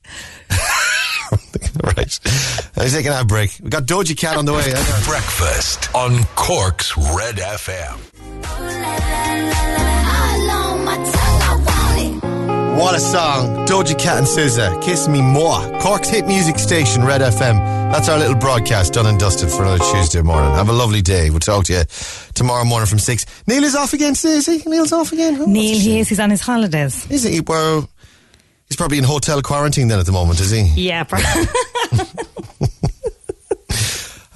[1.82, 2.18] right.
[2.76, 3.58] Let's take an ad break.
[3.62, 4.72] We got Doja Cat on the way.
[5.04, 9.04] Breakfast on Cork's Red FM.
[12.76, 13.66] What a song.
[13.66, 14.82] Doja Cat and SZA.
[14.82, 15.60] Kiss Me More.
[15.80, 17.56] Cork's hit music station, Red FM.
[17.92, 20.50] That's our little broadcast done and dusted for another Tuesday morning.
[20.54, 21.30] Have a lovely day.
[21.30, 21.82] We'll talk to you
[22.34, 23.26] tomorrow morning from 6.
[23.46, 24.58] Neil is off again today, is he?
[24.68, 25.40] Neil's off again?
[25.40, 26.08] Oh, Neil, he is.
[26.08, 27.08] He's on his holidays.
[27.10, 27.40] Is he?
[27.40, 27.88] Well,
[28.68, 30.62] he's probably in hotel quarantine then at the moment, is he?
[30.62, 31.20] Yeah, bro.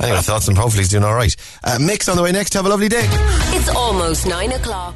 [0.00, 1.34] Anyway, thoughts and hopefully he's doing all right.
[1.64, 2.54] Uh, Mix on the way next.
[2.54, 3.02] Have a lovely day.
[3.50, 4.94] It's almost nine o'clock.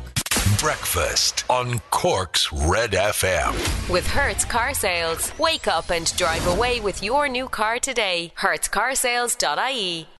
[0.60, 3.90] Breakfast on Cork's Red FM.
[3.90, 5.32] With Hertz Car Sales.
[5.38, 8.32] Wake up and drive away with your new car today.
[8.38, 10.06] HertzCarsales.ie.